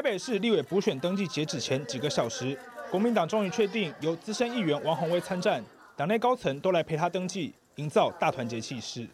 [0.00, 2.58] 台北市立委补选登记截止前几个小时，
[2.90, 5.62] 国民党终于确定由资深议员王宏威参战，
[5.94, 9.06] 党内高层都来陪他登记，营造大团结气势。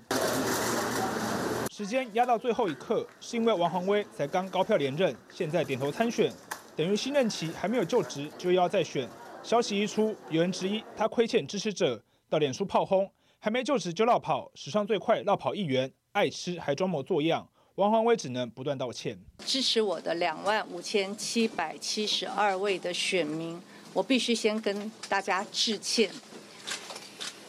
[1.72, 6.32] 时间压到最后一刻，是因为王宏威才刚高票连任，现在点头参选，
[6.76, 9.08] 等于新任期还没有就职就要再选。
[9.42, 17.48] 消息一出，有人质疑他亏欠支持者，到脸书炮轰，还没就职就绕跑，史上最快绕跑议员，爱吃还装模作样。
[17.76, 19.18] 王宏威只能不断道歉。
[19.44, 23.60] 支持我的两万五千七百七十二位的选民，
[23.92, 26.10] 我必须先跟大家致歉，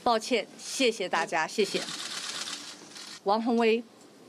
[0.03, 1.81] 抱歉，谢谢大家，谢谢。
[3.23, 3.81] 王宏威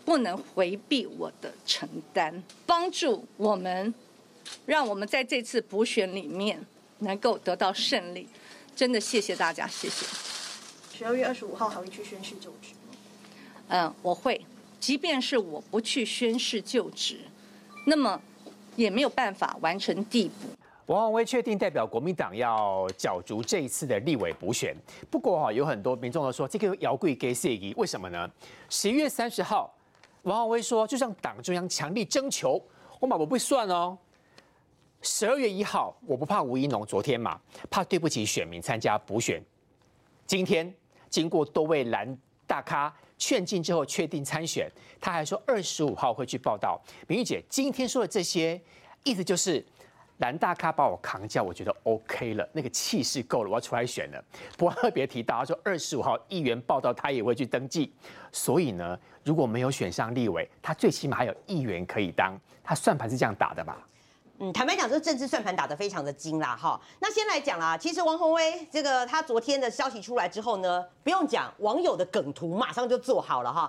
[0.04, 3.92] 不能回避我的承担，帮助我们，
[4.66, 6.64] 让我们在这次补选里面
[7.00, 8.28] 能够得到胜利。
[8.76, 10.06] 真的谢谢大家，谢谢。
[10.96, 12.94] 十二月二十五号还会去宣誓就职吗？
[13.66, 14.40] 嗯，我会。
[14.80, 17.18] 即便是我不去宣誓就职，
[17.84, 18.20] 那么
[18.76, 20.48] 也没有办法完成递补。
[20.86, 24.74] 王宏威确定代表国民党要角逐这一次的立委补选。
[25.10, 28.30] 不过哈，有很多民众都说这个姚贵给谢仪，为什么呢？
[28.70, 29.74] 十一月三十号，
[30.22, 32.62] 王宏威说，就像党中央强力征求，
[33.00, 33.98] 我马不会算哦。
[35.02, 39.42] 十二月一号，我不怕吴怡农，昨天嘛，怕对不起选民参加补选。
[40.26, 40.72] 今天
[41.10, 42.94] 经过多位蓝大咖。
[43.18, 46.80] 劝进之后确定参选，他还说二十五号会去报道。
[47.06, 48.60] 明玉姐今天说的这些，
[49.02, 49.64] 意思就是
[50.18, 54.24] 蓝大咖把我扛下，我觉得 OK 了，那个气势够了，我要出来选了。
[54.56, 57.92] 不过特别提到，他说二十五号议员报道，他也会去登记。
[58.30, 62.38] 所以呢，如果没有选上立委，他最起码还有议员可以当。
[62.62, 63.87] 他算盘是这样打的吧？
[64.40, 66.80] 嗯，坦白讲，这个政治算盘打得非常的精啦，哈。
[67.00, 73.68] 那先来讲啦，其实王宏威这个他昨天的消息出来之后呢，不用讲，网友的梗图马上就做好了哈。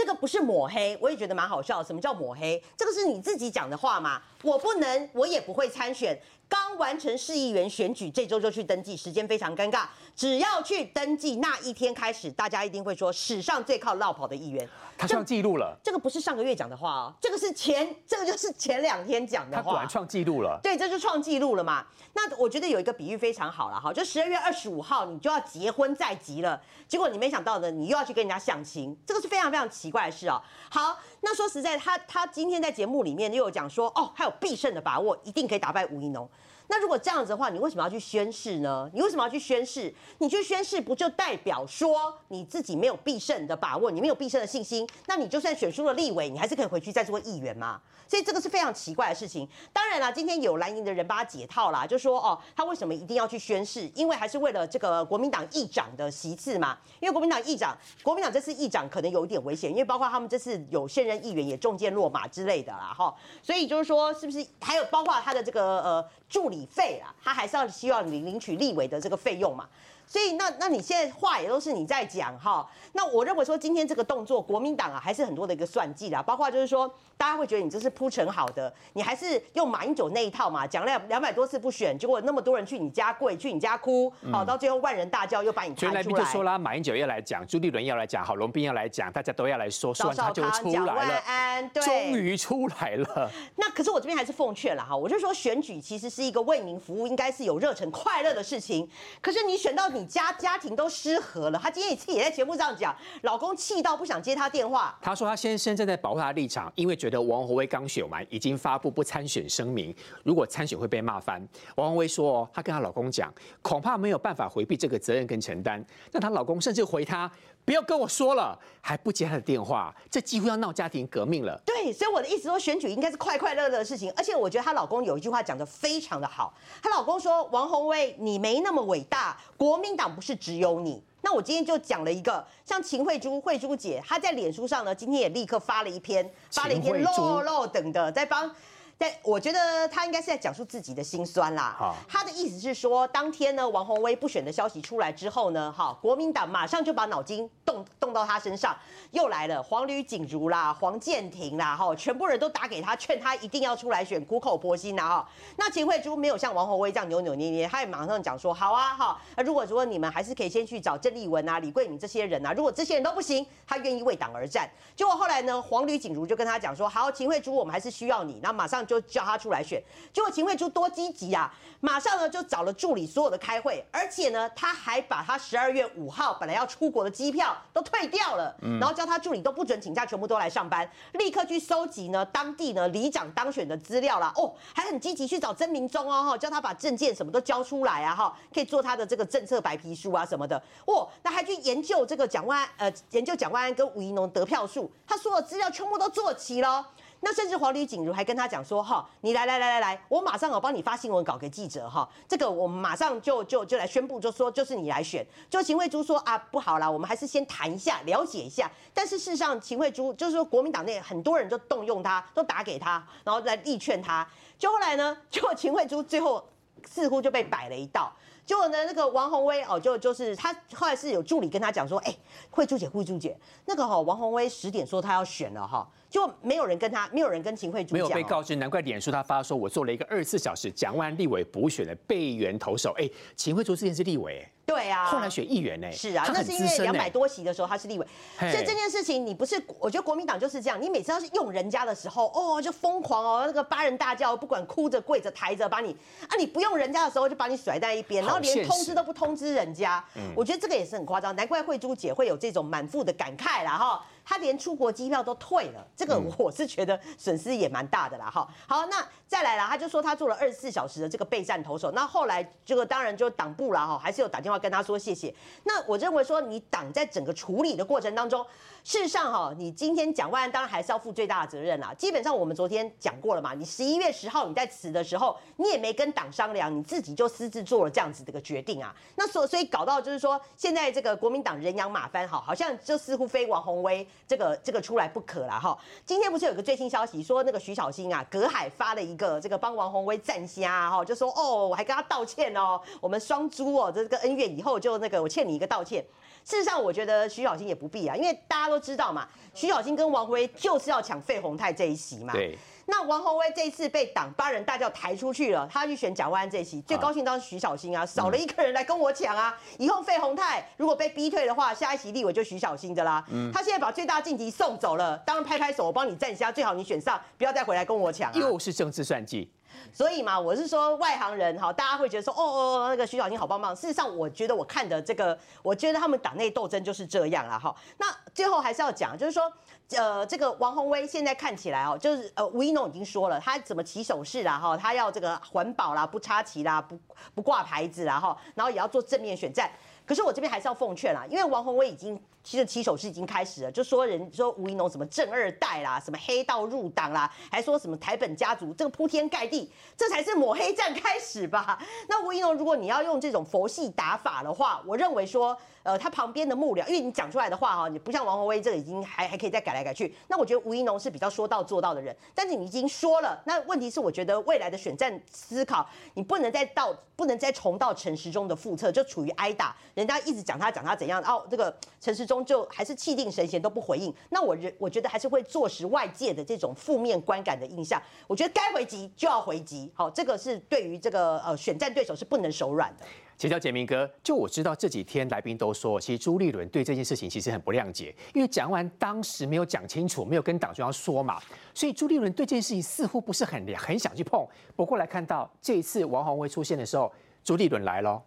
[0.00, 1.84] 这个不是抹黑，我也觉得蛮好笑。
[1.84, 2.62] 什么叫抹黑？
[2.74, 4.22] 这个是你自己讲的话嘛？
[4.40, 6.18] 我不能，我也不会参选。
[6.48, 9.84] 刚完成市议员选举，这周就去登记，时间非常尴尬。
[10.16, 15.78] 只要去登记那一天开始，大家一定会说史上最靠绕跑的议员，他创纪录了。
[15.84, 19.62] 这个不是上个月讲的话哦，这个是前，这个就是前两天讲的话。
[19.62, 20.58] 他果然创纪录了。
[20.60, 21.86] 对，这就创纪录了嘛。
[22.14, 30.40] 那我觉得有一个比喻非常好了哈，就十二月二十五号你就要结婚在即了，结果你没想到的，你又要去跟人家相亲，这个是非常非常奇怪的事哦。
[30.70, 36.28] 好，那说实在，他他今天在节目里面又有讲说，哦，还有必胜的把握，一定可以打败吴一农。
[36.70, 38.88] 那如果这样子的话，你为什么要去宣誓呢？
[38.94, 39.92] 你为什么要去宣誓？
[40.18, 44.88] 你去宣誓不就代表说你自己没有必胜的把握，你没有必胜的信心？
[45.08, 47.80] 那你就算选出了立委，你还是可以回去再做议员吗？
[48.06, 49.48] 所以这个是非常奇怪的事情。
[49.72, 53.90] 当然啦，今天有蓝营的人把他解套啦，就说哦，他为什么一定要去宣誓？
[53.96, 56.78] 因为还是为了这个国民党议长的席次嘛。
[57.00, 63.12] 因为国民党议长，国民党这次议长可能有一点危险，因为包括他们这次有现任议员也中箭落马之类的啦，哈。
[63.42, 66.59] 所以就是说，是不是还有包括他的这个呃助理？
[66.66, 69.68] 费啊，他还是要希望你领取立委的这个费用嘛。
[70.10, 86.02] 所以那那你现在话也都是你在讲哈，那我认为说今天这个动作，国民党啊还是很多的一个算计啦，包括就是说大家会觉得你这是铺陈好的，你还是用马英九那一套嘛，讲了两百多次不选，结果那么多人去你家跪，去你家哭，好到最后万人大叫又把你抬出来。
[86.02, 93.30] 就说啦，马英九要来讲，朱立伦要来讲，郝龙斌要来讲，大家都要来说，说完他就出来了，终于出来了。
[93.54, 98.90] 那可是我这边还是奉劝了哈，我就说选举其实是一个为民服务，应该是有热忱快乐的事情，
[99.20, 99.99] 可是你选到你。
[100.00, 104.98] 你家家庭都失和了，她今天也也在节目上讲，老公气到不想接她电话。
[105.02, 109.94] 她说她先生正在保护她的立场，因为觉得王宏威刚选完，已经发布不参选声明，
[110.24, 111.46] 如果参选会被骂翻。
[111.76, 115.84] 王宏威说，她跟她老公讲，恐怕没有办法回避这个责任跟承担。
[116.12, 117.30] 那她老公甚至回她。
[117.64, 121.60] 不要跟我说了，还不接他的电话，这几乎要闹家庭革命了。
[121.64, 124.12] 对，所以我的意思说，选举应该是快快乐乐的事情。
[124.16, 138.50] 而且我觉得她老公有一句话讲的非常的好，她老公说：“王宏威，你没那么伟大，国民党不是只有你。”那我今天就讲了一个，像秦慧珠、慧珠姐，她在脸书上呢，今天也立刻发了一篇，发了一篇漏漏等的，在帮。
[139.00, 141.96] 但我觉得他应该是在讲述自己的心酸啦。
[142.06, 148.76] 他的意思是说，当天呢，王宏威不选的消息出来之后呢，哈，国民党马上就把脑筋动动到他身上，
[149.12, 155.28] 又来了黄吕锦如啦、黄建庭啦，哈，全部人都打给他，劝他一定要出来选，苦口婆心呐，哈。
[155.56, 164.68] 那秦惠珠没有像王宏威这样扭扭捏捏，他也马上讲说，好啊，哈，那如果说你们还是可以先去找郑丽文啊、李桂敏这些人啊，如果这些人都不行，他愿意为党而战。
[164.94, 168.86] 结果后来呢，黄吕锦如就跟他讲说，好，秦惠珠，我们还是需要你，那马上。
[168.90, 169.80] 就叫他出来选。
[170.12, 196.84] 结果秦惠珠多积极啊，马上呢就找了助理所有的开会，而且呢他还把他十二月五号本来要出国的机票都退掉了，然后叫他助理都不准请假，全部都来上班，立刻去收集呢当地呢里长当选的资料啦，哦，还很积极去找曾明忠哦，哈，叫他把证件什么都交出来啊，哈，可以做他的这个政策白皮书啊什么的，哦，那还去研究这个蒋万安，呃，研究蒋万安跟吴怡农得票数，他所有资料全部都做齐了。
[197.22, 205.24] 那甚至黄吕锦如还跟他讲说，哈，你来来来来来，我马上我帮你发新闻稿给记者哈，这个我们马上就就就来宣布，就说就是你来选。
[205.50, 208.70] 就秦惠珠说啊，不好啦，我们还是先谈一下，了解一下。
[208.94, 214.26] 但是事实上，秦惠珠就是说国民党内很多人就动用他，都打给他，然后来力劝他。
[214.58, 216.42] 就后来呢，就秦惠珠最后
[216.88, 218.10] 似乎就被摆了一道。
[218.46, 222.16] 结果呢，那个王宏威哦，就就是他后来是有助理跟他讲说，哎，
[222.50, 225.86] 慧珠姐，慧珠姐，那个哈王宏威十点说他要选了哈。
[226.10, 232.92] 就没有人跟他，没有人跟秦惠珠没有被告知，难怪脸书他发说，我做了一个二十四小时蒋万立委补选的备援投手。
[232.98, 238.04] 哎，秦惠珠之前是立委，对啊，后来选议员呢，是啊，那是因为两百多席的时候他是立委，
[238.40, 245.96] 所以这件事情你不是，我觉得国民党就是这样，你每次要是用人家的时候，哦，就疯狂哦，那个八人大叫，不管哭着跪着抬着把你
[246.28, 250.04] 啊，你不用人家的时候就把你甩在一边，然后连通知都不通知人家，
[250.34, 254.04] 我觉得这个也是很夸张，难怪慧珠姐会有这种满腹的感慨啦哈。
[254.30, 258.30] 他连出国机票都退了，这个我是觉得损失也蛮大的啦。
[258.30, 265.34] 哈，好，那再来了，他就说他做了二十四小时的这个备战投手，那后来这个当然就党部啦哈，还是有打电话跟他说谢谢。
[265.64, 268.46] 那我认为说你党在整个处理的过程当中。
[268.82, 271.92] 事实上，哈，你今天蒋万安当然还是要负最大的责任啦。
[271.96, 278.94] 基本上我们昨天讲过了嘛，你十一月十号你在辞的时候，你也没跟党商量，你自己就私自做了这样子的一个决定啊。
[279.16, 285.78] 那所所以搞到就是说，现在这个国民党人仰马翻，哈，好像就似乎非王宏威这个这个出来不可了哈。
[286.06, 296.02] 今天不是有个最新消息说，那个徐小新啊，隔海发了一个这个帮王宏威站虾哈，就说哦，我还跟他道歉哦，我们双猪哦，这个恩怨以后就那个我欠你一个道歉。
[296.44, 302.32] 事实上，我觉得徐小新也不必啊，因为大家都知道嘛，徐小新跟王辉就是要抢费鸿泰这一席嘛。
[302.32, 302.58] 对。
[302.86, 309.56] 那王宏威这一次被党八人大叫抬出去了，他去选蒋万安这一席，最高兴当时徐小新啊，少了一个人来跟我抢啊。
[309.78, 313.24] 以后费鸿泰如果被逼退的话，下一席立委就徐小新的啦。
[313.30, 313.52] 嗯。
[313.52, 318.34] 他现在把最大晋级送走了，当然拍拍手，我帮你站下，最好你选上，不要再回来跟我抢。
[318.34, 319.52] 又是政治算计。
[319.92, 323.74] 所以嘛，我是说外行人哈，大家会觉得说，哦哦，那个徐小新好棒棒。
[323.74, 327.74] 事实上，我觉得我看的这个，我觉得他们党内斗争就是这样了哈。
[327.98, 329.52] 那最后还是要讲，就是说，
[329.96, 336.98] 呃，这个王宏威现在看起来哦，就是呃，吴一农已经说了，他怎么起手势啦哈，他要这个环保啦，不插旗啦，不
[337.34, 339.70] 不挂牌子啦哈，然后也要做正面选战。
[340.06, 342.20] 可是我这边还是要奉劝啦，因为王宏威已经。
[342.42, 351.78] 其实起手是已经开始了，就说人说吴怡农什么正二代啦，什么黑道入党啦，还说什么台本家族，这个铺天盖地，这才是抹黑战开始吧？
[352.08, 355.54] 那吴怡农，如果你要用这种佛系打法的话，我认为说。
[355.82, 360.14] 呃，他旁边的幕僚，因为你讲出来的话哈，你不像王宏威这个已经还还可以再改来改去。
[360.28, 374.12] 那我觉得吴怡农是比较说到做到的人，但是你已经说了，那问题是我觉得未来的选战思考，你不能再到不能再重蹈陈时中的覆辙，就处于挨打，人家一直讲他讲他怎样，哦，这个陈时中就还是气定神闲都不回应。
[374.30, 378.00] 那我人我觉得还是会坐实外界的这种负面观感的印象。
[378.26, 383.06] 我觉得该回击就要回击，好，这个是对于这个呃选战对手是不能手软的。
[383.36, 391.40] 请教简明哥，就我知道这几天来宾都说，其实朱立伦对这件事情其实很不谅解，因为讲完当时没有讲清楚，没有跟党中央说嘛，
[391.72, 394.46] 所以朱立伦对这件事情似乎不是很很想去碰。
[394.76, 397.10] 不过来看到这一次王宏威出现的时候，
[397.42, 398.20] 朱立伦来喽，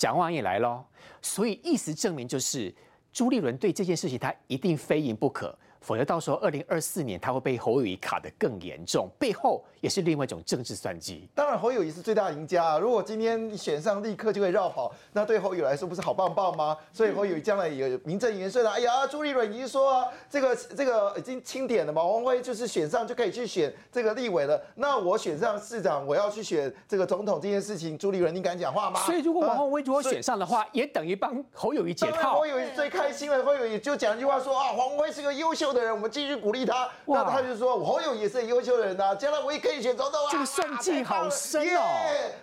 [0.00, 0.82] 蒋万也来喽，
[1.20, 2.74] 所以意思证明就是
[3.12, 5.54] 朱立伦对这件事情他一定非赢不可。
[5.80, 11.26] 否则到时候二零二四年他会被侯友谊卡得更严重，背后也是另外一种政治算计。
[11.34, 12.78] 当然侯友谊是最大赢家啊！
[12.78, 16.76] 如果今天选上立刻就会绕跑，那对侯友来说不是好棒棒吗？
[16.92, 18.70] 所以侯友谊将来也名正言顺的。
[18.70, 24.62] 哎呀，朱立伦已经说啊，这个这个已经清点了嘛，王辉就是选上就可以去选这个立委了。
[24.74, 29.00] 那我选上市长，我要去选这个总统这件事情，朱立伦你敢讲话吗？
[29.00, 32.34] 所以如果王宏威如果选上的话，也等于帮侯友谊解套。
[32.34, 35.69] 侯友谊最开心了，侯友谊就讲一句话说啊，黄辉是个优秀。
[35.72, 36.88] 的人，我们继续鼓励他。
[37.06, 41.82] 那他就说：“侯友也是很优秀的人呐，将来我也可以选总统啊。”这个算计好深哦！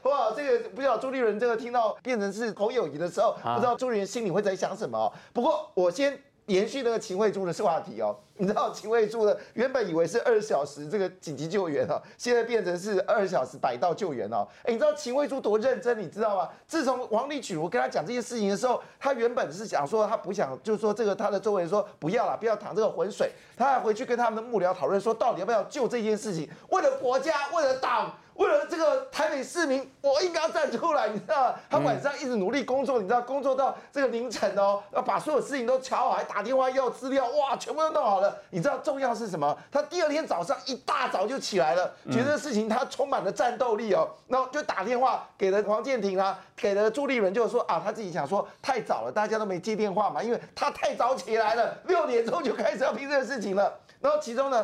[0.03, 5.11] 哇，这个不知道朱立伦这个听到变成是侯友谊的时候，不知道朱立伦心里会在想什么。
[5.33, 8.13] 不过我先延续那个秦惠珠的话题哦。
[8.39, 14.47] 你知道秦惠珠的原本以为是二小时这个紧急救援哦，现在变成是二小时百道救援哦。
[14.61, 16.49] 哎，你知道秦惠珠多认真，你知道吗？
[16.67, 28.13] 自从王立举我跟他讲这件事情的时候，他原本是想说他不想，就是说这个他的周围人说不要了，不要淌这个浑水，他还回去跟他们的幕僚讨论说，到底要不要救这件事情，为了国家，为了党。
[28.37, 31.55] 为了这个台北市民，我应该要站出来，你知道吗？
[31.69, 38.37] 他晚上一直努力工作，你知道，工作到这个凌晨哦，要把所有事情都瞧好，还打电话要资料，哇，全部都弄好了。
[38.51, 39.57] 你知道重要是什么？
[39.71, 53.73] 他第二天早上一大早就起来了，觉得事情他充满了战斗力哦，然后就打电话给了黄建庭啊，给了朱立伦，就说啊，他自己想说太早了，大家都没接电话嘛，因为他太早起来了，六点钟就开始要拼这个事情了。
[53.99, 54.63] 然后其中呢？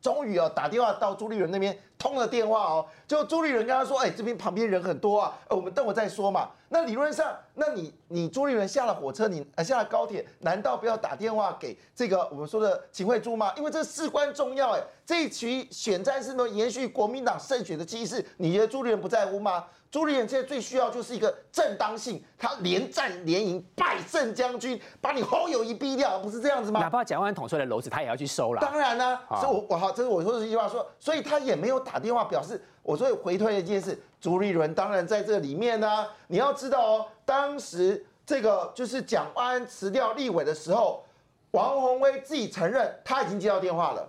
[0.00, 13.52] 终于哦，打电话到朱立伦那边通了电话哦，就朱立伦跟他说：“哎，这边旁边人很多啊，我们等会再说嘛。”那理论上，那你你朱立伦下了火车，你下了高铁，难道不要打电话给这个我们说的秦惠珠吗？
[13.56, 19.64] 因为这事关重要哎，这一局选战是能延续国民党胜选的气势，你觉得朱立伦不在乎吗？
[19.90, 26.78] 朱立伦现在最需要就是一个正当性，他连战连赢，败胜将军，把你侯友谊逼掉，不是这样子吗？
[26.78, 28.60] 哪怕蒋万捅出来的篓子，他也要去收了。
[28.60, 36.06] 当然呢，所以我我好，这是我说的这句话说，所以他也没有打电话表示，我所以回推一件事，朱立伦当然在这里面呢。
[36.28, 41.04] 你要知道哦，当时这个就是蒋万安辞掉立委的时候，
[41.50, 44.08] 王宏威自己承认他已经接到电话了。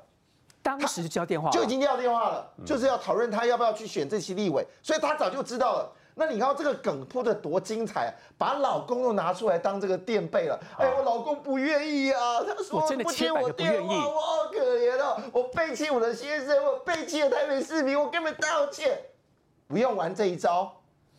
[0.63, 5.91] 当时就交电话，就已经接到电话了，就是要讨论他要不要去选这期立委，所以他早就知道了。
[6.13, 10.60] 那你看这个梗铺的多精彩，把老公又拿出来当这个垫背了。
[10.77, 19.00] 哎，我老公不愿意啊，他说不接我电话，我好可怜哦，我背弃我的先生，我背弃了台北市民，我根本道歉。
[19.68, 20.72] 不用玩这一招，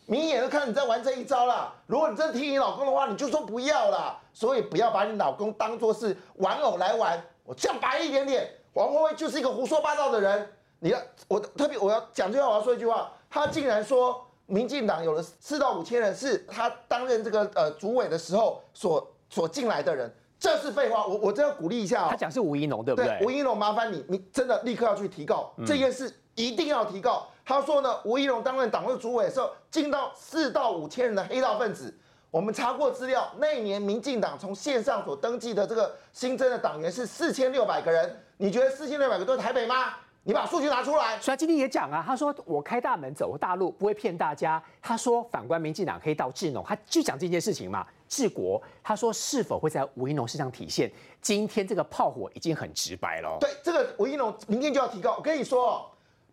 [0.04, 1.72] 明眼都看你在玩这一招啦。
[1.86, 4.20] 如果你真的听你老公的话，你就说不要啦。
[4.34, 7.20] 所以不要把你老公当做是玩偶来玩。
[7.44, 8.46] 我讲白一点点。
[8.74, 10.48] 王宏威就是一个胡说八道的人。
[10.80, 10.98] 你要
[11.28, 13.12] 我特别我要讲这句话，我要说一句话。
[13.30, 21.06] 他竟然说民进党有了四到五千人，是他担任这个呃主委的时候所所进来的人，这是废话。
[21.06, 22.08] 我我真要鼓励一下。
[22.08, 23.18] 他讲是吴一农对不对？
[23.22, 27.28] 吴一农，麻烦你，你真的立刻要去提告这件事，一定要提告。
[27.44, 31.94] 他说呢，吴一农担任党的主委的时候，进到四到五千人的黑道分子。
[32.30, 38.18] 我们查过资料，那一年民进党从线上所登记的这个新增的党员是四千六百个人。
[38.42, 39.94] 你觉得四千六百个都是台北吗？
[40.24, 41.16] 你把数据拿出来。
[41.20, 44.60] 所以今天也讲啊，他说我开大门走大路，不会骗大家。
[44.80, 48.60] 他说反观民进党可以到智农，他就讲这件事情嘛，治国。
[48.82, 50.90] 他说是否会在吴一农身上体现？
[51.20, 53.36] 今天这个炮火已经很直白了。
[53.38, 55.14] 对，这个吴一农明天就要提高。
[55.16, 55.88] 我跟你说，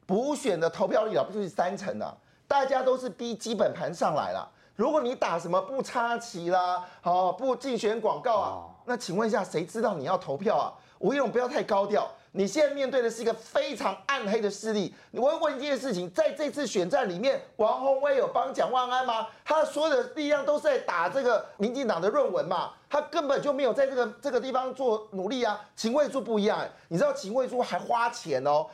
[0.07, 2.11] 补选的投票率啊，不就是三成啊？
[2.47, 4.51] 大家都是逼基本盘上来了。
[4.75, 10.73] 如果你打什么不插旗啦，哦不竞选广告啊，那请问一下，谁知道你要投票啊？
[10.99, 14.93] 吴一龙不要太高调，你现在面对的是一个非常暗黑的势力。
[15.11, 19.27] 我会问一件事情，在这次选战里面，王宏威有帮蒋万安吗？
[19.45, 22.71] 他所有的力量都是在打这个民进党的论文嘛？
[22.89, 25.59] 他根本就没有在这个这个地方做努力啊。
[25.75, 28.65] 秦惠珠不一样，你知道秦惠珠还花钱哦，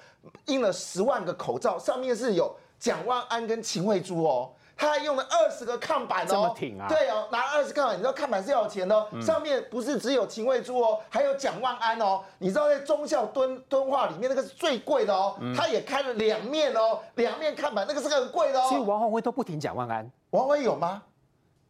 [0.47, 4.51] 印了十万个口罩，上面是有蒋万安跟秦惠珠哦。
[4.77, 6.87] 他还用了二十个看板哦，这么挺啊？
[6.87, 12.21] 对哦，拿二十看板，你知道看板是要钱的，上面不是只有秦惠珠哦，还有蒋万安哦。
[12.39, 18.69] 你知道在中校敦敦化里面那个是最贵的哦，他也开了两面哦，两面看板，那个是很贵的哦。
[18.69, 21.01] 所以王宏威都不挺蒋万安，王威有吗？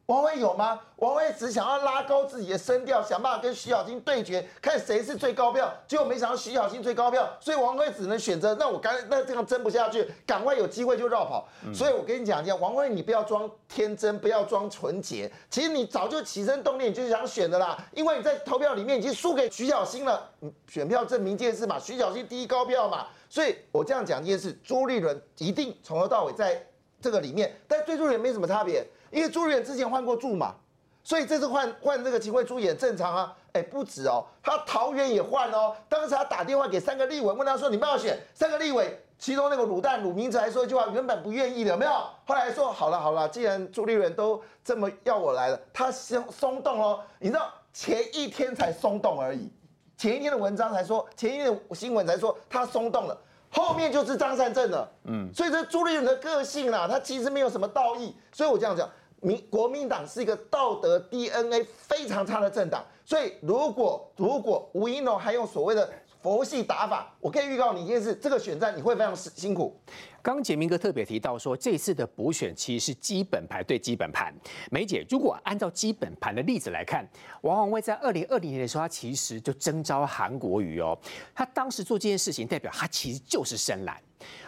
[0.08, 0.80] 王威有吗？
[0.98, 5.74] 王威只想要拉高自己的声调，想办法跟徐小新对决，看谁是最高票。
[5.88, 11.48] 结果没想到徐小新最高票，所以王威只能选择，那我干那这样争不下去，赶快有机会就绕跑。
[11.74, 17.76] 所以我跟你讲一下，王威你不要装天真，不要装纯洁，其实你早就起身动念，就是想选的啦。
[17.92, 20.30] 因为你在投票里面已经输给徐小新了，
[20.68, 23.08] 选票证明一件事嘛，徐小新第一高票嘛。
[23.28, 26.64] 所以我这样讲一件事，朱立伦一定从头到尾在
[27.02, 28.86] 这个里面，但最终也没什么差别。
[29.16, 30.54] 因为朱立伦之前换过驻嘛，
[31.02, 33.34] 所以这次换换这个秦惠珠也正常啊。
[33.54, 35.74] 哎，不止哦，他桃园也换哦。
[35.88, 41.92] 当时他打电话给三个立委，问他说：“你们要选三个立委？”其中那个卤蛋卤明哲还说一句话，原本不愿意的，有没有？
[42.26, 47.00] 后来说好了好了，既然朱立伦都这么要我来了，他松松动哦。
[47.20, 49.50] 你知道前一天才松动而已，
[49.98, 53.18] 前一天的文章才说，前一天的新闻才说他松动了。
[53.50, 58.90] 后面就是张善政了，嗯，所以这朱立伦的个性啦，他其实没有什么道义，所以我这样讲，
[59.22, 65.92] 民国民党是一个道德 DNA 非常差的政党，所以如果如果吴一农还用所谓的
[66.22, 67.14] 佛系打法。
[67.20, 69.80] 我可以预告你一件事，这个选战你会非常辛苦。
[70.24, 74.34] 刚杰明哥特别提到说，这次的补选其实是基本盘对基本盘。
[74.72, 77.08] 梅姐，如果按照基本盘的例子来看，
[77.42, 80.98] 王宏威在二零二零年的时候，他其实就征召韩国瑜哦，
[81.36, 83.96] 他当时做这件事情，代表他其实就是深蓝。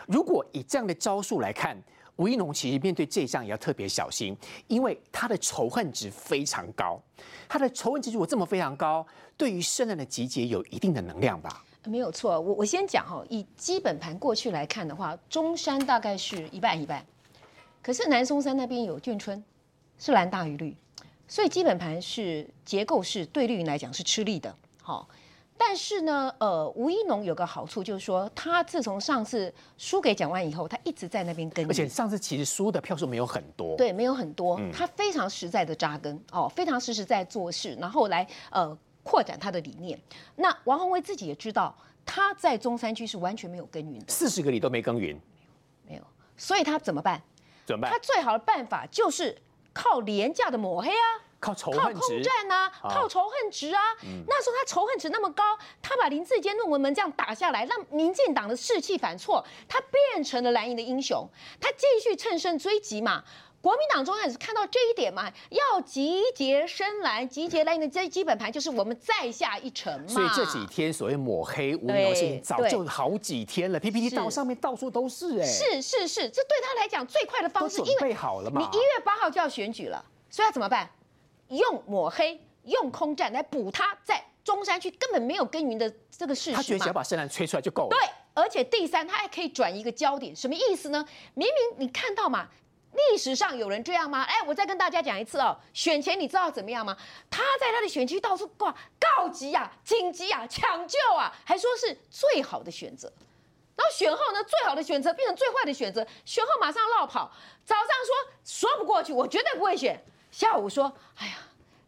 [0.08, 1.78] 如果以这样的招数来看，
[2.18, 4.36] 吴一农其实面对这一仗也要特别小心，
[4.68, 7.02] 因为他的仇恨值非常高。
[7.48, 9.06] 他的仇恨值如果这么非常高，
[9.38, 11.64] 对于深蓝的集结有一定的能量吧？
[11.86, 17.06] 没有错，我我先讲哈，以基本盘过去来看的话，中山大概是一半一半，
[17.82, 19.42] 可是南松山那边有眷村，
[19.98, 20.76] 是蓝大于绿，
[21.28, 24.54] 所以基本盘是结构是对绿营来讲是吃力的。
[24.82, 25.08] 好，
[25.58, 38.78] 但是呢，呃，吴一农有个好处就是说，他自从上次输给蒋万以后，他一直在那边跟，而且上次其实输的票数没有很多，对，没有很多，他非常实在的扎根哦，非常实实在做事，然后来呃。
[39.10, 39.98] 扩展他的理念。
[40.36, 41.74] 那王宏威自己也知道，
[42.06, 45.18] 他在中山区是完全没有耕耘的，四十个里都没耕耘，
[45.88, 46.02] 没有。
[46.36, 47.22] 所以他怎么办？
[47.66, 47.90] 怎么办？
[47.90, 53.82] 他最好的办法就是靠廉价的抹黑啊，靠仇恨靠空战啊，靠仇恨值啊。
[54.28, 55.44] 那时候他仇恨值那么高，
[55.82, 61.28] 他把林志坚论文门这样打下来，让民进党的士气反挫，他变成了蓝营的英雄，
[61.62, 63.24] 他继续乘胜追击嘛。
[63.60, 70.08] 国民党中央也是看到这一点嘛，要集结深蓝，集结蓝营的这基本盘，就是我们再下一城嘛。
[70.08, 75.46] 所以这几天所谓抹黑吴苗信，早就好几天了，PPT 到上面到处都是哎。
[75.46, 78.62] 是是是，这对他来讲最快的方式，因为好了嘛。
[78.62, 80.90] 你一月八号就要选举了，所以要怎么办？
[81.50, 87.90] 用抹黑、用空战来补他在中山区根本没有耕耘的这个事实他觉得只要把深蓝吹出来就够了。
[87.90, 88.00] 对，
[88.34, 91.06] 而且第三，他还可以转一个焦点，什么意思呢？
[91.34, 92.48] 明明你看到嘛。
[93.12, 94.24] 历史上有人这样吗？
[94.24, 95.56] 哎，我再跟大家讲一次哦。
[95.72, 96.98] 选前你知道怎么样吗？
[97.30, 103.12] 他在他的选区到处挂告急啊、紧急啊、抢救啊，还说是最好的选择。
[103.76, 107.32] 然后选后呢，最好的选择变成最坏的选择，选后马上落跑。
[107.64, 110.02] 早上说说不过去，我绝对不会选。
[110.38, 111.34] 下午说，哎呀，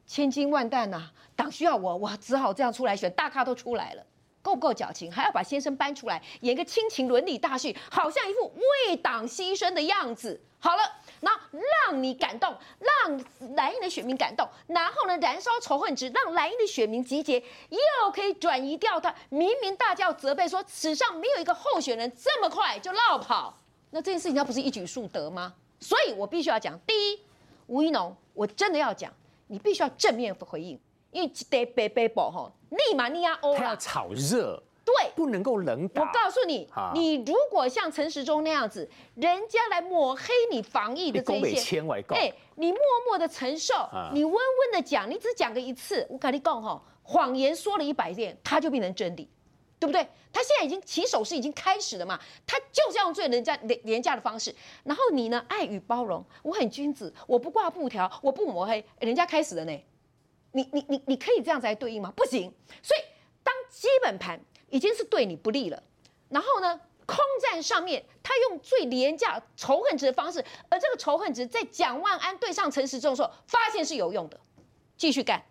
[0.08, 3.12] 千金万担呐，党需要我，我只好这样出来选。
[3.12, 4.03] 大咖都出来了。
[4.41, 5.12] 够不够矫情？
[5.12, 8.51] 还要把先生搬出来演个亲情伦理大戏，好像一副
[8.88, 10.41] 为党牺牲的样子。
[10.58, 10.82] 好了，
[11.20, 11.29] 那
[11.86, 17.39] 让你感动，让蓝营的选民感动，然后呢，燃烧仇恨值，让蓝营的选民集结，
[17.70, 19.13] 又可以转移掉他。
[19.29, 23.56] 明明大家要责备说，史上没有一个候选人这么快就落跑，
[23.91, 25.53] 那这件事情他不是一举数得吗？
[25.79, 27.22] 所以我必须要讲，第一，
[27.70, 29.14] 吴一农，我真的要讲，
[29.48, 30.78] 你必须要正面回应。
[31.12, 36.04] 因为得背背包哈，立马你要欧他要炒热，对，不能够冷打。
[36.04, 43.74] 我告诉你，你如果像陈时中那样子，人家来抹黑你防疫的这些，哎，你默默的承受，
[44.13, 49.28] 你温温的讲，你只讲个一次，我跟你讲哈，谎言说了一百遍，它就变成真理，
[49.80, 50.06] 对不对？
[50.32, 59.84] 他现在已经起手是已经开始了嘛，他就是要用最人家廉廉价的方式，然后你呢，爱与包容，我很君子，我不挂布条，我不抹黑，人家开始了呢。
[60.52, 62.12] 你你你你可以这样子来对应吗？
[62.15, 62.54] 不行。
[62.82, 63.00] 所以
[63.44, 64.39] 当基本盘
[64.70, 65.82] 已经是对你不利了，
[66.28, 74.39] 然后呢，空战上面他用最廉价仇恨值的方式，而这个仇恨值在蒋万安对上陈时中的时候，发现是有用的，
[74.98, 75.44] 继续干。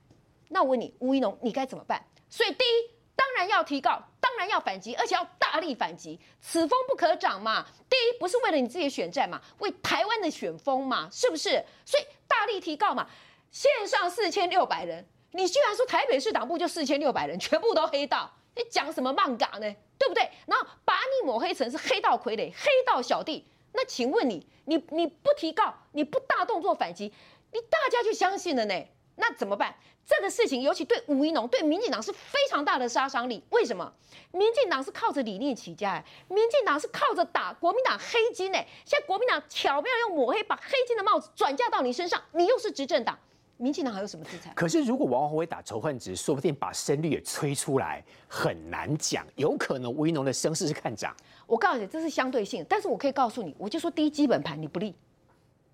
[0.49, 2.05] 那我问你，吴一农，你该怎么办？
[2.29, 6.19] 所以第一，当然要提告，当然要反击，而且要大力反击。
[6.41, 7.67] 此风不可长嘛。
[7.89, 11.65] 第一，不是为了你自己选战嘛，为台湾的选风嘛，是不是？
[11.85, 13.09] 所以大力提告嘛。
[13.51, 19.75] 线上四千六百人，你居然说台北市党部就四千六百人，全部都黑道，你讲什么漫嘎呢？
[19.99, 20.31] 对不对？
[20.47, 27.13] 然后把你抹黑成是黑道傀儡、黑道小弟，那请问你，你你不提告，你不大动作反击，
[27.53, 28.75] 你大家就相信了呢？
[29.19, 29.75] 那怎么办？
[30.07, 33.43] 这个事情尤其对吴怡农、对民进党是非常大的杀伤力。
[33.51, 33.93] 为什么？
[34.33, 43.19] 民进党是靠着理念起家，哎，民进党是靠着打国民党黑金，哎，现在国民党巧妙用抹黑把黑金的帽子转嫁到你身上，你又是执政党。
[43.59, 44.55] 民进党还有什么资产？
[44.55, 49.27] 可是如果王宏威打仇恨值，说不定把声率也吹出来，很难讲。
[49.35, 51.13] 有可能吴一农的声势是看涨。
[51.45, 52.65] 我告诉你，这是相对性。
[52.69, 54.95] 但是我可以告诉你，我就说第一基本盘你不利，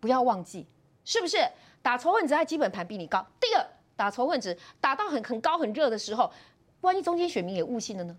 [0.01, 0.67] 不要忘记，
[1.05, 1.37] 是不是？
[1.85, 3.23] 打仇恨值，他基本盘比你高。
[3.39, 3.63] 第二，
[3.95, 6.33] 打仇恨值打到很很高很热的时候，
[6.81, 8.17] 万一中间选民也误信了呢？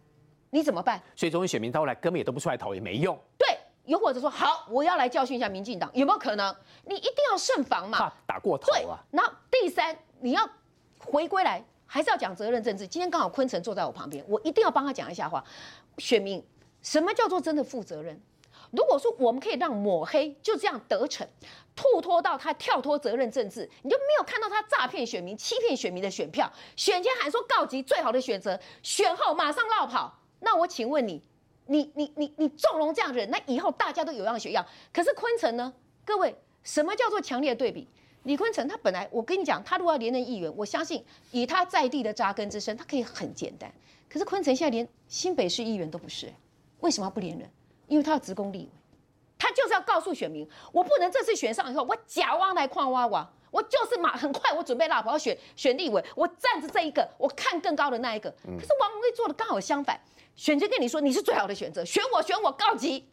[0.52, 1.02] 你怎么办？
[1.16, 3.20] 所以中间选民到后来根本也都不出来投，也没用。
[3.40, 3.48] 对。
[3.86, 6.56] 又或者说，好，我要来教训一下民进党，有没有可能？
[6.86, 8.98] 你一定要慎防嘛，怕打过头啊。
[9.12, 10.48] 那第三，你要
[11.00, 12.88] 回归来，还是要讲责任政治。
[12.88, 15.44] 今天刚好坤城坐在我旁边，我一定要帮他讲一下话。
[16.00, 16.44] 选民，
[16.82, 18.20] 什么叫做真的负责任？
[18.72, 21.28] 如果说我们可以让抹黑就这样得逞，
[21.76, 30.20] 吐脱到他跳脱责任政治，你就没有看到他诈骗选民、欺骗选民的选票，选前喊说告急最好的选择，选后马上绕跑。
[30.40, 31.22] 那我请问你，
[31.68, 34.66] 你你你你纵容这样的人，那以后大家都有样学样。
[34.94, 35.74] 可是昆城呢？
[36.04, 37.88] 各位，什么叫做强烈对比？
[38.24, 43.72] 李坤城他本来，我跟你讲，他如果要连任议员，我相信以他在地的扎根之深，他可以很简单。
[44.10, 46.34] 可是昆城现在连新北市议员都不是，
[46.80, 47.50] 为什么不连任？
[47.88, 48.70] 因为他要职工立委，
[49.38, 58.30] 他就是要告诉选民，我不能这次选上以后，我假挖来矿挖挖，我就是马很快，我准备拉跑要选选立委，我站着这一个，我看更高的那一个。
[58.32, 60.00] 可是王宏威做的刚好相反，
[60.36, 63.08] 选择跟你说你是最好的选择，选我选我告急，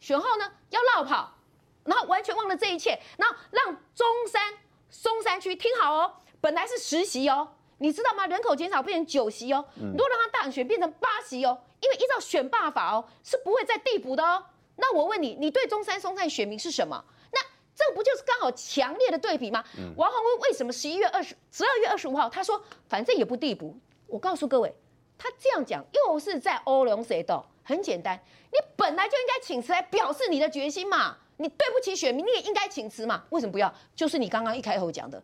[0.00, 1.34] 选后呢要绕跑。
[1.84, 3.64] 然后完全忘了这一切，然后让
[3.94, 4.52] 中山
[4.90, 8.26] 松山区听好哦，本来是实习哦，你知道吗？
[8.26, 14.44] 人口减少变成九席哦，如果让他大选变成八席哦，因为依照选罢法哦，是不会再递补的哦。
[14.76, 17.04] 那我问你，你对中山松山选民是什么？
[17.32, 17.40] 那
[17.74, 19.64] 这不就是刚好强烈的对比吗？
[19.96, 23.76] 王宏威为什么十一月二十、十二月二十五号他说反正也不递补？
[24.06, 24.74] 我告诉各位，
[25.16, 27.44] 他这样讲又是在欧龙谁斗？
[27.62, 28.18] 很简单，
[28.50, 31.16] 你本来就应该请辞来表示你的决心嘛。
[31.36, 33.22] 你对不起选民，你也应该请辞嘛？
[33.30, 33.72] 为什么不要？
[33.94, 35.22] 就是你刚刚一开口讲的，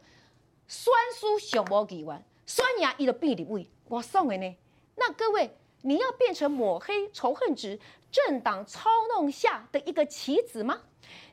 [0.68, 4.56] 酸输小魔给完，酸牙一的必理位，我送给你。
[4.96, 5.50] 那各位，
[5.82, 7.78] 你要变成抹黑仇恨值、
[8.10, 10.80] 政党操弄下的一个棋子吗？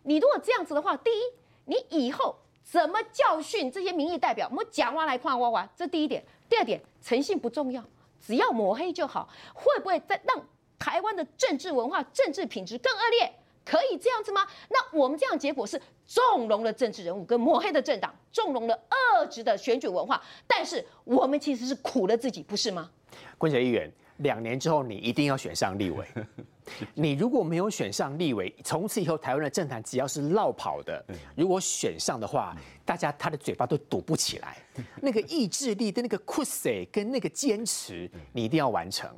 [0.03, 1.23] 你如果这样子的话，第一，
[1.65, 4.47] 你以后怎么教训这些民意代表？
[4.49, 6.23] 我们讲话来夸哇哇，这第一点。
[6.49, 7.83] 第二点，诚信不重要，
[8.19, 9.29] 只要抹黑就好。
[9.53, 10.45] 会不会再让
[10.79, 13.33] 台湾的政治文化、政治品质更恶劣？
[13.63, 14.45] 可以这样子吗？
[14.69, 22.89] 那我们这样结果是纵容了政治人物跟抹黑的政党，纵容了恶质的选举文化，但是我们其实是苦了自己，不是吗？
[23.37, 26.05] 关姐议员，两年之后你一定要选上立委。
[26.93, 31.03] 你如果没有选上立委，从此以后台湾的政坛只要是绕跑的，
[31.35, 34.57] 如果选上的话，大家他的嘴巴都堵不起来。
[35.01, 39.09] 那个意志力的那个酷塞跟那个坚持，你一定要完成。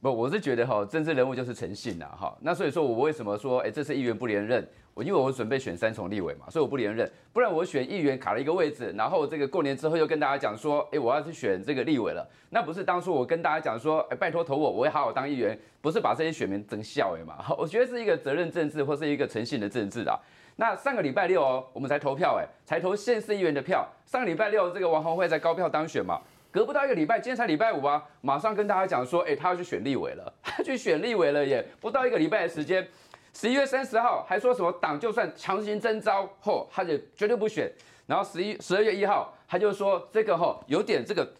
[0.00, 2.36] 不，我是觉得哈，政治人物就是诚信呐，哈。
[2.40, 4.64] 那所以说我为什么说，哎，这次议员不连任？
[4.94, 7.08] 我因为我准备选三重立委嘛，所以我不连任。
[7.32, 12.28] 不然我选议员卡了一个位置，然后这个过年之后又跟大家讲说，哎，我要去选这个立委了。
[12.50, 17.44] 那不是当初我跟大家讲说，哎，拜托投我，我会好好当议员，不是把这些选民整笑哎嘛？
[17.58, 20.16] 我觉得是一个责任政治或是一个诚信的政治啊。
[20.54, 23.84] 那上个礼拜六哦，我们才投票哎，才投县市议员的票。
[24.06, 26.20] 上个礼拜六这个王宏慧在高票当选嘛。
[26.50, 31.62] 隔不到一个礼拜，今天才礼拜五啊，马上跟大家讲说，哎，他要去选立委了， 他去选立委了耶！
[31.78, 32.88] 不到一个礼拜的时间，
[33.34, 37.70] 十一月三十号还说什么党就算强行征召后，他就绝对不选。
[38.06, 41.30] 然后十一十二月一号，他就说这个哈有点这个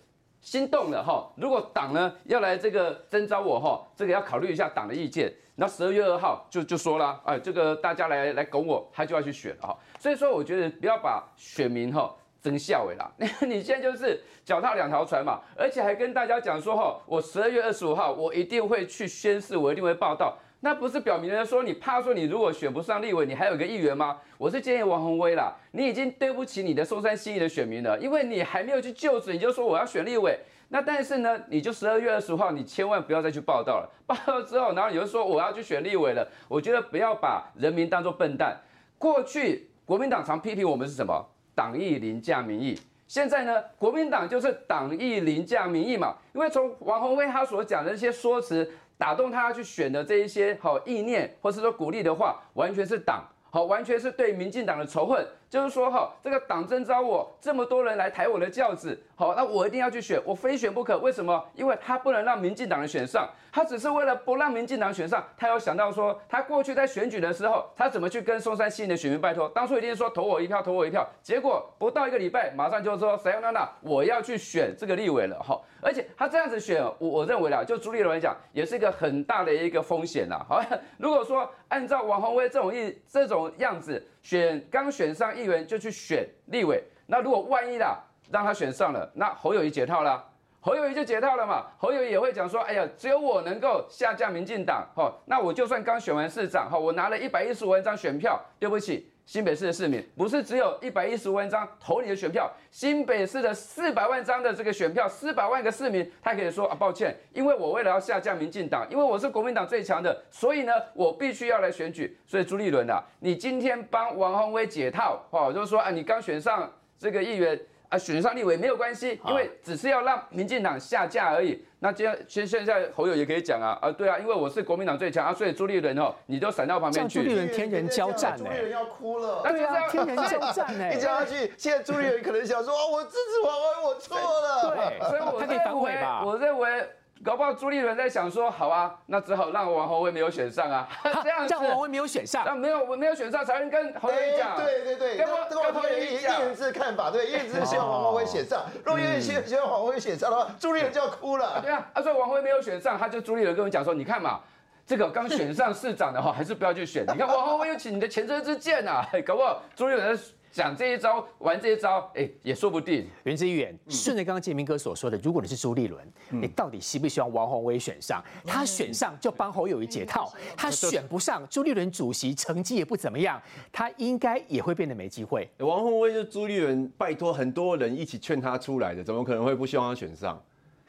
[0.42, 5.32] 心动了哈，如果党呢要来这个征召我哈，这个要考虑一下党的意见。
[5.56, 9.78] 那十二月二号就就说了，哎，这个大家来来拱我，他就要去选了哈。
[9.98, 12.14] 所以说，我觉得不要把选民哈。
[12.40, 13.10] 真笑伟啦！
[13.46, 20.36] 你现在就是脚踏两条船嘛，而且还跟大家讲说哈，我十二月二十五号我一定会去宣誓，我一定会报道。
[20.60, 24.18] 那不是表明了说你怕说你如果选不上立委，你还有个议员吗？
[24.36, 30.38] 我是建议王宏威啦，你已经对不起你的松山新义的选民了，因为你还没有去就职，你就说我要选立委。
[30.70, 33.90] 那但是呢，你就十二月二十五号，你千万不要再去报道了。
[34.06, 36.28] 报道之后，然后你就说我要去选立委了。
[36.46, 38.60] 我觉得不要把人民当作笨蛋。
[38.98, 41.24] 过去国民党常批评我们是什么？
[41.58, 46.14] 党意凌驾民意，现在呢，国民党就是党意凌驾民意嘛。
[46.32, 53.24] 因为从王宏威他所讲的那些说辞，打动他去选的这一些好意念，或是说鼓励的话，完全是党。
[53.50, 60.98] 好，完全是对民进党的仇恨，就是说哈，这个党征召我这么多人来抬我的轿子，好，那我一定要去选，我非选不可。
[60.98, 61.42] 为什么？
[61.54, 69.48] 因为他不能让民进党人选上，他只是为了不让民进党选上，他有想到说，他过去在选举的时候，他怎么去跟松山新的选民拜托？
[69.54, 75.58] 当初一定说投我一票，投我一票，结果不到一个礼拜，马上就说谁要那那，我要去选这个立委了，哈。
[75.80, 80.44] 而且他这样子选，我我认为啦，就朱立伦来讲，也是一个很大的一个风险啦。
[80.48, 80.60] 好，
[80.98, 87.98] 如果说按照王宏威这种意这种样子选，刚选上议员就去选立委，那如果万一啦
[88.30, 90.24] 让他选上了，那侯友谊解套啦，
[90.60, 91.66] 侯友谊就解套了嘛。
[91.78, 99.10] 侯友谊也会讲说，哎呀，只有我能够下架民进党，哈，那我就算刚选完市长，哈，我拿了一百一十五万张选票，对不起。
[99.28, 112.16] 新北市的市民不是只有一百一十万张投你的选票，新北市的四百万张的这个选票，四百万个市民，他可以说啊，抱歉，因为我为了要下降民进党，因为我是国民党最强的，所以呢，我必须要来选举。
[112.26, 117.60] 所以朱立伦啊，你今天帮王宏威解套，哦，就是说啊，你刚选上这个议员。
[117.88, 121.64] 啊，选上立委没有关系，因为只是要让民进党下架而已。
[121.80, 127.22] 那这样，现现在侯友也可以讲啊，啊，对啊，因为我是国民党最强啊，所以朱立伦哦，你就闪到旁边去。
[127.22, 129.42] 朱立伦天人交战朱立伦要哭了。
[129.42, 130.92] 对啊，天人交战呢。
[130.94, 134.74] 一讲下去，现在朱立伦可能想说，哦，我支持王文，我错了。
[134.74, 136.22] 对，所以我他可以反悔吧？
[136.24, 136.86] 我认为。
[137.24, 140.88] 搞不好朱立伦在想说，好啊，那只好让王宏威没有选上啊，
[141.22, 151.60] 这样子，让王威没有选上，那没有我没有选上才能跟侯友宜讲，对对对，跟我这个跟侯友宜讲叶人志看法，对，叶人志希望王宏威选上，如果叶人志希望王宏威选上的话，朱立伦就要哭了。
[151.60, 154.40] 对啊，啊，所以王辉没有选上，他就朱立伦跟我讲说，你看嘛，
[154.86, 157.04] 这个刚选上市长的话，还是不要去选。
[157.12, 163.06] 你看王宏威又请你的前车之鉴呐，搞不好朱立伦在讲这一招，玩这一招，哎，也说不定。
[163.24, 168.22] 袁志远，嗯顺着刚刚建明哥所说的，如果你是朱立伦，你到底希不希望王宏威选上？
[168.44, 175.48] 他选上就帮侯友谊解套，他选不上，朱立伦主席成绩也不怎么样，他应该也会变得没机会。
[175.58, 180.42] 王宏威就是朱立伦拜托很多人一起劝他出来的，怎么可能会不希望他选上？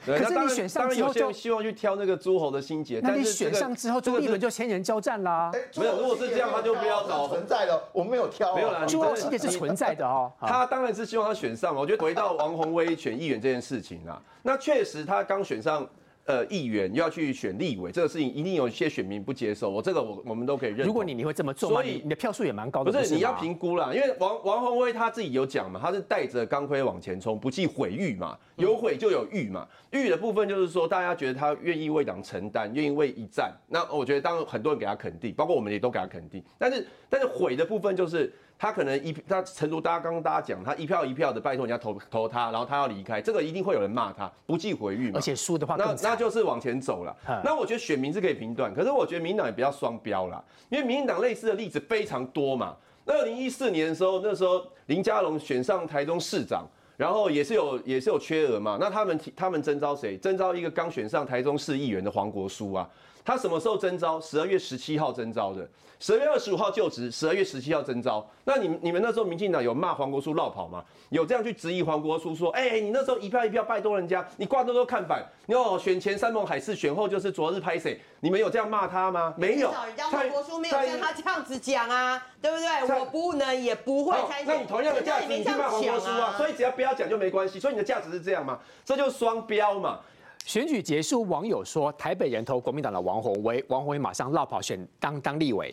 [0.05, 5.51] 对可是你选上之后就有些人希望去挑那个诸侯的心结，那你选上之后，朱立伦就千人交战啦。
[5.53, 10.31] 哎没有如果是这样他就不要找存在的，我们没有挑哦，没有啦，诸侯心结是存在的哦。
[10.39, 11.81] 他当然是希望他选上嘛。
[11.81, 15.87] 我觉得回到王宏威选议员这件事情啊，那确实他刚选上
[16.29, 19.67] 呃议员，又要去选立委，这个事情一定有一些选民不接受。
[19.67, 20.85] 我这个我我们都可以认。
[20.85, 21.69] 如果你你会这么做？
[21.71, 29.67] 所以你你的票数也蛮高的，不是你要评估啦，因为王王宏威他自己有讲嘛，他是带着钢盔往前冲，不计毁誉嘛，有毁就有誉嘛。
[29.89, 33.51] 誉的部分就是说，大家觉得他愿意为党承担，愿意为一战。
[33.67, 36.43] 那我觉得当然很多人给他肯定，包括我们也都给他肯定。
[36.59, 45.13] 但是但是毁的部分就是他可能一他诚如大家刚刚大家讲，他一票一票的拜托人家投投他，然后他要离开，这个一定会有人骂他，不计回誉嘛。
[45.15, 47.41] 而且输的话那那就是往前走了嗯。
[47.41, 52.75] 那我觉得选民是可以评断，可是我觉得民进党也不要双标啦，因为民进党类似的例子非常多嘛。
[53.05, 56.67] 那二零一四年的时候，那时候林佳龙选上台中市长，
[56.97, 58.77] 然后也是有也是有缺额嘛。
[58.77, 60.17] 那他们提他们征召谁？
[60.17, 62.89] 征召一个刚选上台中市议员的黄国书啊。
[63.29, 64.19] 他什么时候征招？
[64.19, 68.27] 十二月十七号征招的，十二月二十五号就职，十二月十七号征招。
[68.43, 70.83] 那你们你们那时候民进党有骂黄国书绕跑吗？
[71.09, 78.01] 有这样去质疑黄国书说，哎、你那时候一票一票拜托人家，你挂多多看板，你哦选前山盟海誓，选后就是昨日拍谁？
[78.19, 79.31] 你们有这样骂他吗？
[79.37, 82.99] 没有黄国书没有像他这样子讲啊，对不对？
[82.99, 84.47] 我不能也不会好参选。
[84.47, 87.59] 那你同样的价值，你去骂黄国书啊，所以只要不要讲就没关系。
[87.59, 88.57] 所以你的价值是这样嘛？
[88.83, 89.99] 这就是双标嘛。
[90.45, 95.69] 选举结束，网友说台北人投国民党的王宏威，王宏威马上绕跑选当当立委；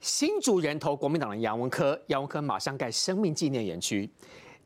[0.00, 4.06] 新竹人投国民党的杨文科，杨文科马上盖生命纪念园区；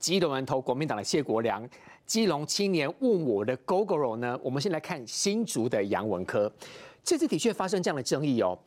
[0.01, 1.69] 基隆人投国民党的谢国良，
[2.07, 4.39] 基隆青年问我的 GoGo 呢？
[4.43, 6.53] 我们先来看新竹的杨文科，
[7.05, 8.59] 这次的确发生这样的争议哦，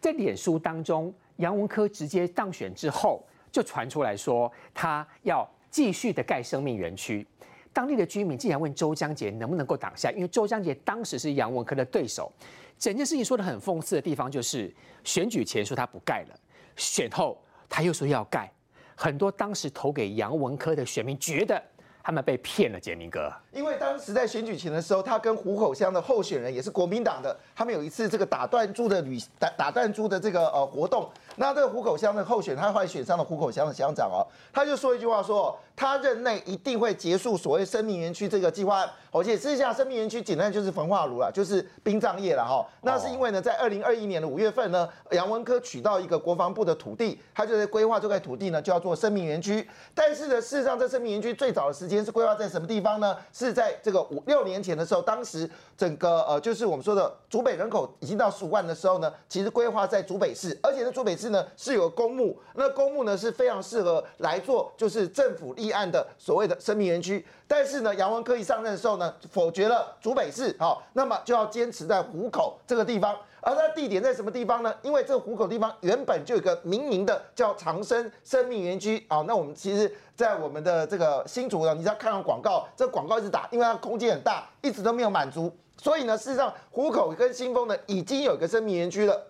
[0.00, 7.26] 在脸书当中，杨文科直接当选之后，就传出来说他要继续的盖生命园区。
[7.72, 12.32] 当地的居民竟然问周江杰能不能够挡下，因为周江杰当时是杨文科的对手。
[12.78, 14.72] 整件事情说的很讽刺的地方就是，
[15.04, 16.38] 选举前说他不盖了，
[16.76, 18.50] 选后他又说要盖。
[18.94, 21.62] 很多当时投给杨文科的选民觉得
[22.02, 23.32] 他们被骗了，杰明哥。
[23.50, 31.08] 因为当时在选举前的时候，他跟虎口乡的候选人也是国民党的，他们有一次这个打断猪的旅打打断猪的这个呃活动。
[31.36, 38.90] 那这个虎口乡的候选人，他后来选上了虎口乡的乡长哦，他就说一句话说，他任内一定会结束所谓生命园区这个计划案。
[39.10, 42.66] 而且事实上，生命园区简单就是焚化炉了，就是殡葬业了哈。
[42.82, 49.66] 那是因为呢，在二零二一年的五月份呢，杨文科取到一个国防部的土地，他就在规划这块土地呢，就要做生命园区。
[49.94, 53.16] 但是呢，事实上这生命园区最早的时间是规划在什么地方呢？
[53.32, 67.24] 是是在这个五六年前的时候，当时整个呃就是我们说的竹北人口已经到十五万的时候呢，其实规划在竹北市，而且呢竹北市呢是有公墓，那公墓呢是非常适合来做就是政府立案的所谓的生命园区。
[67.46, 73.16] 但是呢，杨文科一上任的时候呢，否决了竹北市，好、那么就要坚持在湖口这个地方。
[73.40, 74.74] 而它地点在什么地方呢？
[74.82, 85.50] 因为这个湖口地方原本就有个民营的叫长生生命园区啊、那我们其实，在我们的这个新竹呢，你只要看到广告，这广告一直打，因为它空间很大，一直都没有满足。
[85.80, 89.20] 所以呢，事实上虎口跟新丰呢已经有一个生命园区了。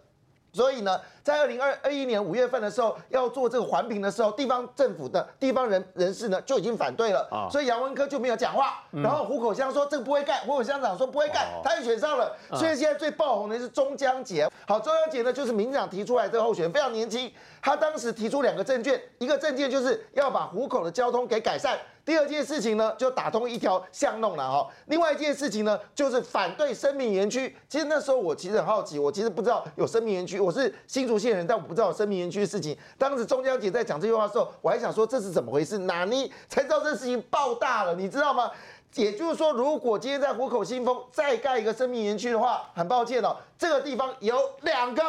[0.51, 8.83] 所以呢，在二零二二一年五月份的时候，要做这个环评的时候，地方政府的地方人人士呢就已经反对了，啊所以杨文科就没有讲话。
[8.93, 12.35] 然后虎口乡说这个不会盖，虎口乡长说不会盖，他也选上了。
[12.55, 14.49] 所以现在最爆红的是中江杰。
[14.67, 17.31] 好，中江杰呢就是民进党提出来这个候选人，非常年轻。
[17.61, 21.79] 他当时提出两个证件，一个证件就是要把虎口的交通给改善。
[22.07, 24.67] 第二件事情呢，就打通一条巷弄了哈。
[24.87, 27.55] 另外一件事情呢，就是反对生命园区。
[27.69, 32.77] 其实那时候我其实很好奇，我其实不知道有生命园区，我是新竹些人，但我不知道生命园区的事情。
[32.97, 35.79] 当时钟江姐在讲这句话的时候，我还想说这是怎么回事？
[35.79, 38.51] 哪里才知道这事情爆大了，你知道吗？
[38.95, 45.03] 也就是说，如果今天在虎口新丰再盖一个生命园区的话，很抱歉哦，这个地方有两个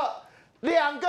[0.60, 1.08] 两个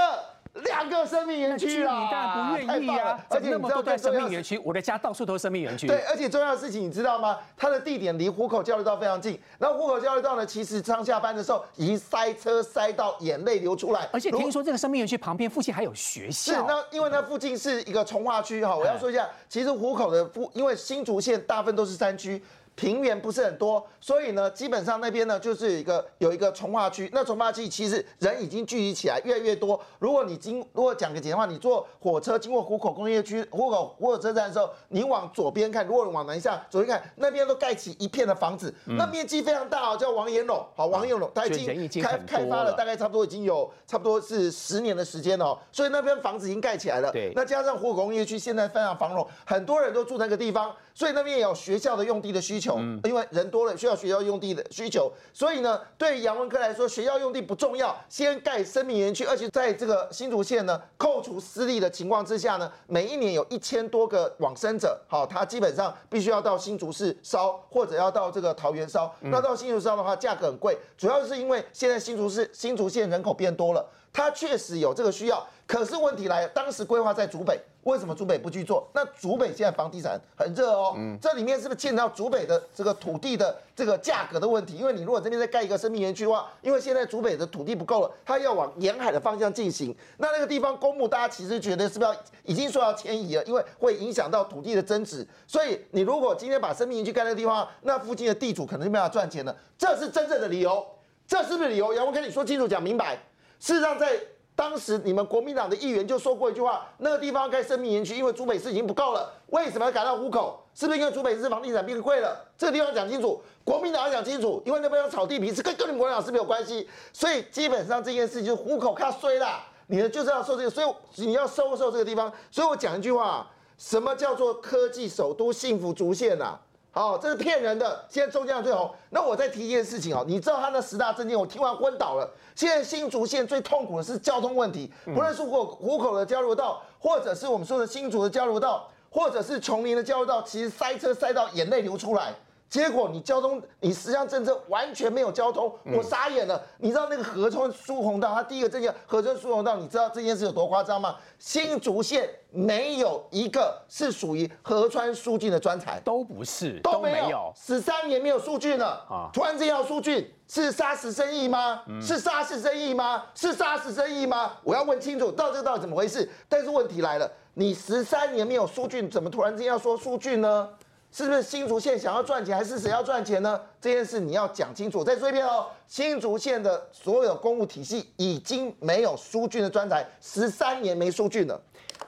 [0.54, 3.18] 两个生命园区啦，你当然不愿意啊！
[3.28, 5.86] 而且那么多在生命园区，我的家到处都是生命园区。
[5.86, 7.38] 对，而且重要的事情你知道吗？
[7.56, 14.08] 它的地点离虎口交流道非常近，然后虎口交流道呢，其实上下班的时候已经塞车塞到眼泪流出来。
[14.12, 16.52] 而且听说这个生命园区旁边附近还有学校。
[16.52, 22.42] 是，那因为那附近是一个从化区哈，我要说一下，其实虎口的附，因为新竹县大部分都是山区。
[22.80, 27.10] 平原不是很多，所以呢，基本上那边呢就是一个有一个从化区。
[27.12, 29.78] 那从化区其实人已经聚集起来，越来越多。
[29.98, 40.66] 如果你经如果讲个简单话，你坐火车经过虎口工业区、虎口虎口车站的时候，你往左边看，如果往南下左边看，那边都盖起一片的房子，那面积非常大哦，叫王岩垄。
[40.74, 47.12] 好，王岩垄，它已经开开发了，大概差不多已经有差不多是十年的时间哦，所以那边房子已经盖起来了。
[47.12, 50.74] 对，那加上虎口工业区现在非常繁荣，很多人都住那个地方。
[51.00, 55.10] 所以那边也有学校的用地的需求，因为人多了，需要学校用地的需求。
[55.32, 69.10] 所以呢，对杨文科来说，学校用地不重要，先盖生命园区，而且在这个新竹县呢，扣除私立的情况之下呢，每一年有一千多个往生者，好，他基本上必须要到新竹市烧，或者要到这个桃园烧。
[69.20, 75.46] 那到新竹烧的话，价格很贵，主要是因为现在新竹市新竹县人口变多了，它确实有这个需要。
[75.66, 77.58] 可是问题来了，当时规划在竹北。
[77.84, 78.86] 为什么竹北不去做？
[78.92, 84.76] 那竹北现在房地产很热哦，这里面是不是牵扯到竹北的这个土地的这个价格的问题？
[84.76, 93.42] 因为你如果这边再盖一个生命园区的话，因为现在竹北的土地不够了，它要往沿海的方向进行，那那个地方公墓大家其实觉得是不是要已经说要迁移了？
[93.44, 100.86] 因为会影响到土地的增值，所以你如果今天把生命园区盖那个地方，那附近的地主可能就没办法赚钱了，这是真正的理由，
[101.26, 101.94] 这是不是理由？
[101.94, 103.18] 杨文跟你说清楚讲明白，
[103.60, 104.20] 事实上在。
[104.56, 110.62] 当时你们国民党的议员就说过一句话：那个地方该生命园区，因为竹北市已经不够了，为什么要改到虎口？
[110.74, 112.44] 是不是因为竹北市房地产变贵了？
[112.58, 116.86] 这个地方讲清楚，国民党要讲清楚，因为那边有炒地皮，是跟跟你们国民党是没有关系。
[117.10, 122.30] 所以基本上这件事就是虎口看衰了，你呢就是要收这个，所以你要收收这个地方。
[122.50, 126.58] 所以我讲一句话：什么叫做科技首都、幸福竹县呐？
[126.92, 128.04] 好，这是骗人的。
[128.08, 132.28] 现在中江最红，那我再提一件事情哦，你知道他的十大证件，我听完昏倒了。
[132.56, 142.34] 现在新竹县最痛苦的是交通问题，不论是虎虎口的交流道，或者是我们说的新竹的交流道，或者是琼林的交流道，其实塞车塞到眼泪流出来。
[142.70, 146.62] 结果你交通，你实际上政策完全没有交通，我傻眼了。
[146.78, 151.16] 你知道那个河川疏洪道，它第一个证件河川疏洪道，你知道这件事有多夸张吗？
[151.40, 159.28] 新竹县没有一个是属于河川疏浚的专才，都不是，都没有，十三年没有疏浚了啊！
[159.32, 161.82] 突然间要疏浚，是杀死生意吗？
[162.00, 163.24] 是杀死生意吗？
[163.34, 164.52] 是杀死生意吗？
[164.62, 166.30] 我要问清楚，到这到底怎么回事？
[166.48, 170.68] 但是问题来了，你十三年没有疏浚，怎么突然间要说疏浚呢？
[171.12, 173.60] 是不是新竹县想要赚钱，还是谁要赚钱呢？
[173.80, 175.02] 这件事你要讲清楚。
[175.02, 181.60] 再说一遍哦，新竹县的所有公务体系已经没有疏浚的专才，十三年没疏浚了。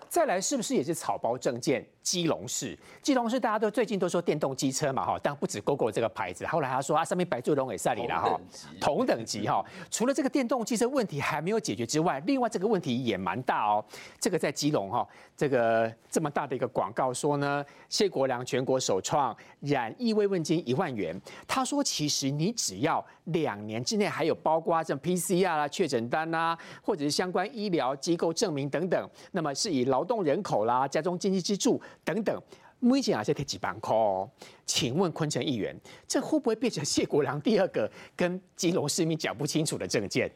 [0.09, 1.85] 再来，是不是也是草包证件？
[2.03, 8.41] 基隆市，基隆市大家都最近都说电动机车嘛哈，但不止 GOGO 这个牌子，后来他说啊，上面白住龙尾赛里了哈，
[8.81, 9.65] 同等级哈。
[9.91, 13.85] 除了这个电动机车问题还没有解决之外，另外这个问题也蛮大哦。
[14.21, 21.19] 这个在基隆哈，这个这么大的一个广告说呢，谢国良全国首创染疫慰问金一万元。
[21.47, 31.81] 他说其实你只要两年之内还有包括这 PCR 啦、确诊单啦，或者是相关医疗机构证明等等，那么是以劳动人口啦、家中经济支柱。
[32.05, 32.43] 等等，
[32.79, 34.29] 每件还是贴几万块哦。
[34.67, 35.75] 请问昆城议员，
[36.07, 40.31] 这会不会变成谢国良第二个跟基隆市民讲不清楚的证件？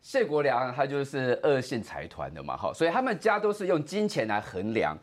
[0.00, 4.98] 谢国良他就是恶性财团的嘛，哈，所以他们家都是用金钱来衡量。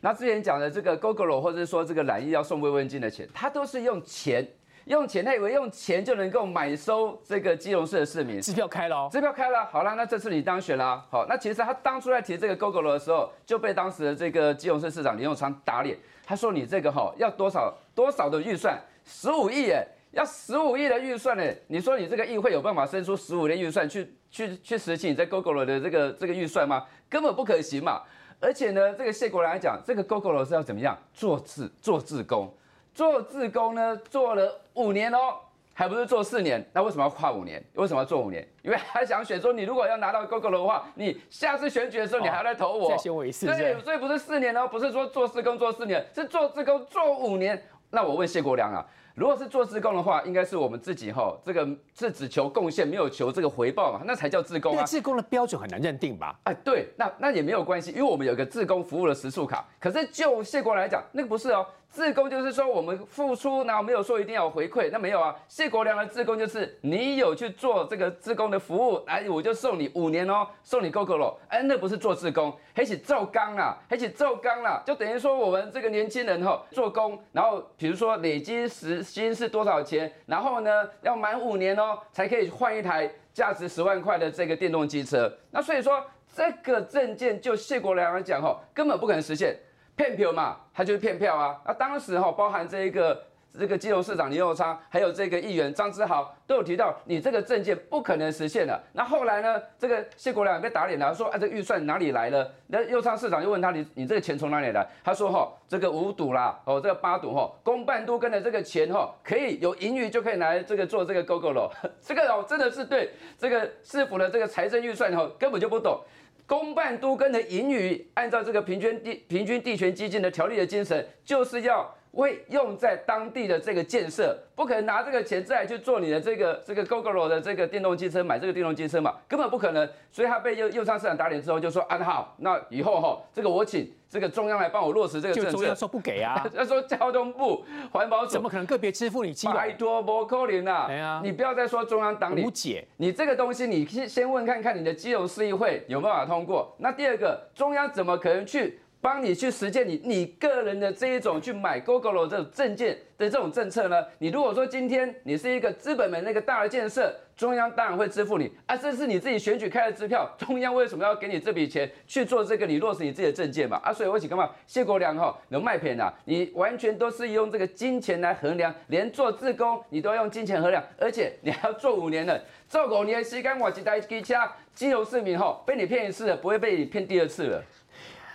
[0.00, 4.46] 那之前讲的这个 GoGo 或者是说这个蓝衣要送慰问金的钱，他都是用钱。
[4.86, 8.40] 用钱，他以为用钱就能够买收这个基隆市的市民。
[8.40, 15.96] 支票开了，支票开了，好了，那这次你当选了，好，那其实他当初在提这个 GoGo 的时候，就被当时的这个基隆市市长林永昌打脸。
[16.26, 21.44] 他说你这个哈要多少多少的预算，十五亿耶，要十五亿的预算呢？
[21.68, 26.84] 你说你这个议会有办法生出十五亿预算去去去实行你在 GoGo 的这个这个预算吗？
[27.08, 28.02] 根本不可行嘛。
[28.40, 32.52] 而且呢，这个谢国来讲，这个 GoGo 是要怎么样做自做自工。
[32.94, 35.36] 做自工呢，做了五年哦，
[35.72, 36.64] 还不是做四年？
[36.72, 37.62] 那为什么要跨五年？
[37.74, 38.46] 为什么要做五年？
[38.62, 43.46] 因为还想选说，你如果要拿到 GoGo 的话，你下次选举的时候，你还要来投我，再选我一次。
[43.46, 47.60] 对，所以不是四年哦，不是说做四工做四年，是做自工做五年。
[47.90, 54.84] 那我问谢国良啊，如果是做自工的话，应该是我们自己哈，这个是只求贡献，没有求这个回报嘛，那才叫自工啊。
[54.84, 56.36] 自工的标准很难认定吧？
[56.44, 59.64] 哎，对，那那也没有关系，因为我们有一个自工服务的时速卡。
[59.78, 61.64] 可是就谢国来讲，那个不是哦。
[61.90, 65.32] 自工就是说我们付出，然后没有说一定要回馈，那没有啊。
[65.46, 71.38] 谢国良的自工就是你有去做这个自工的服务，哎，我就送你五年哦，送你 GoGo 喽。
[71.46, 85.32] 哎，那不是做自工，还是做钢啊，还是做钢啦，就等于说我们这个年轻人哈做工，然后比如说累积时薪是多少钱，然后呢要满五年哦才可以换一台价值十万块的这个电动机车。
[85.50, 86.02] 那所以说
[86.34, 89.54] 这个证件就谢国良来讲哈，根本不可能实现。
[89.96, 91.56] 骗票嘛，他就是骗票啊！
[91.64, 93.22] 那当时哈，包含这一个
[93.58, 98.80] 这个基隆市长林佑昌，还有这个议员张之豪，都有提到你这个证件不可能实现的。
[98.92, 102.50] 那后来呢，这个谢国良被打脸了，说啊，这预算哪里来了？
[102.66, 104.84] 那佑昌市长就问他，你你这个钱从哪里来？
[105.04, 111.70] 他说哈，这个五赌啦，哦，这个八赌哈，公办都跟的这个钱哈，可以有盈余就可以来这个做这个 GO GO 了。
[112.00, 116.00] 这个哦，真的是对这个市府的这个财政预算哈，根本就不懂。
[116.46, 129.88] 公办都跟的盈余，按照这个平均地平均地权基金的条例的精神，就是要为用在当地的这个建设，不可能拿这个钱再去做你的这个这个 GoGo 的这个电动机车，买这个电动机车嘛，根本不可能。
[130.10, 135.50] 所以他被右右上市场打脸之后，就说安好，那以后哈，这个我请这个中央来帮我落实这个政策。
[135.50, 140.86] 就中央说不给啊， 他说交通部环保怎么可能个别支付你基拜托不可能啊！
[140.88, 146.72] 哎呀，你不要再说中央党理无解，你这个东西你先先问看看你的基隆市议会有没有办法通过。
[146.78, 148.78] 那第二个，中央怎么可能去？
[149.04, 154.02] 帮你去实现你你个人的这一种去买 GoGo 这种证件的这种政策呢？
[154.18, 163.78] 你如果说今天你是一个资本门那个大的建设，中央当然会支付你啊，这是你自己选举开的支票，中央为什么要给你这笔钱去做这个你落实你自己的证件嘛？
[163.84, 164.48] 啊，所以我请干嘛？
[164.66, 174.34] 谢国良哈能卖片啊，你完全都是用这个金钱来衡量，连做自工你都要用金钱衡量，而且你还要做五年的，做五年时间我一台机车，
[174.74, 177.62] 金融市民哈被你骗一次了，不会被你骗第二次了。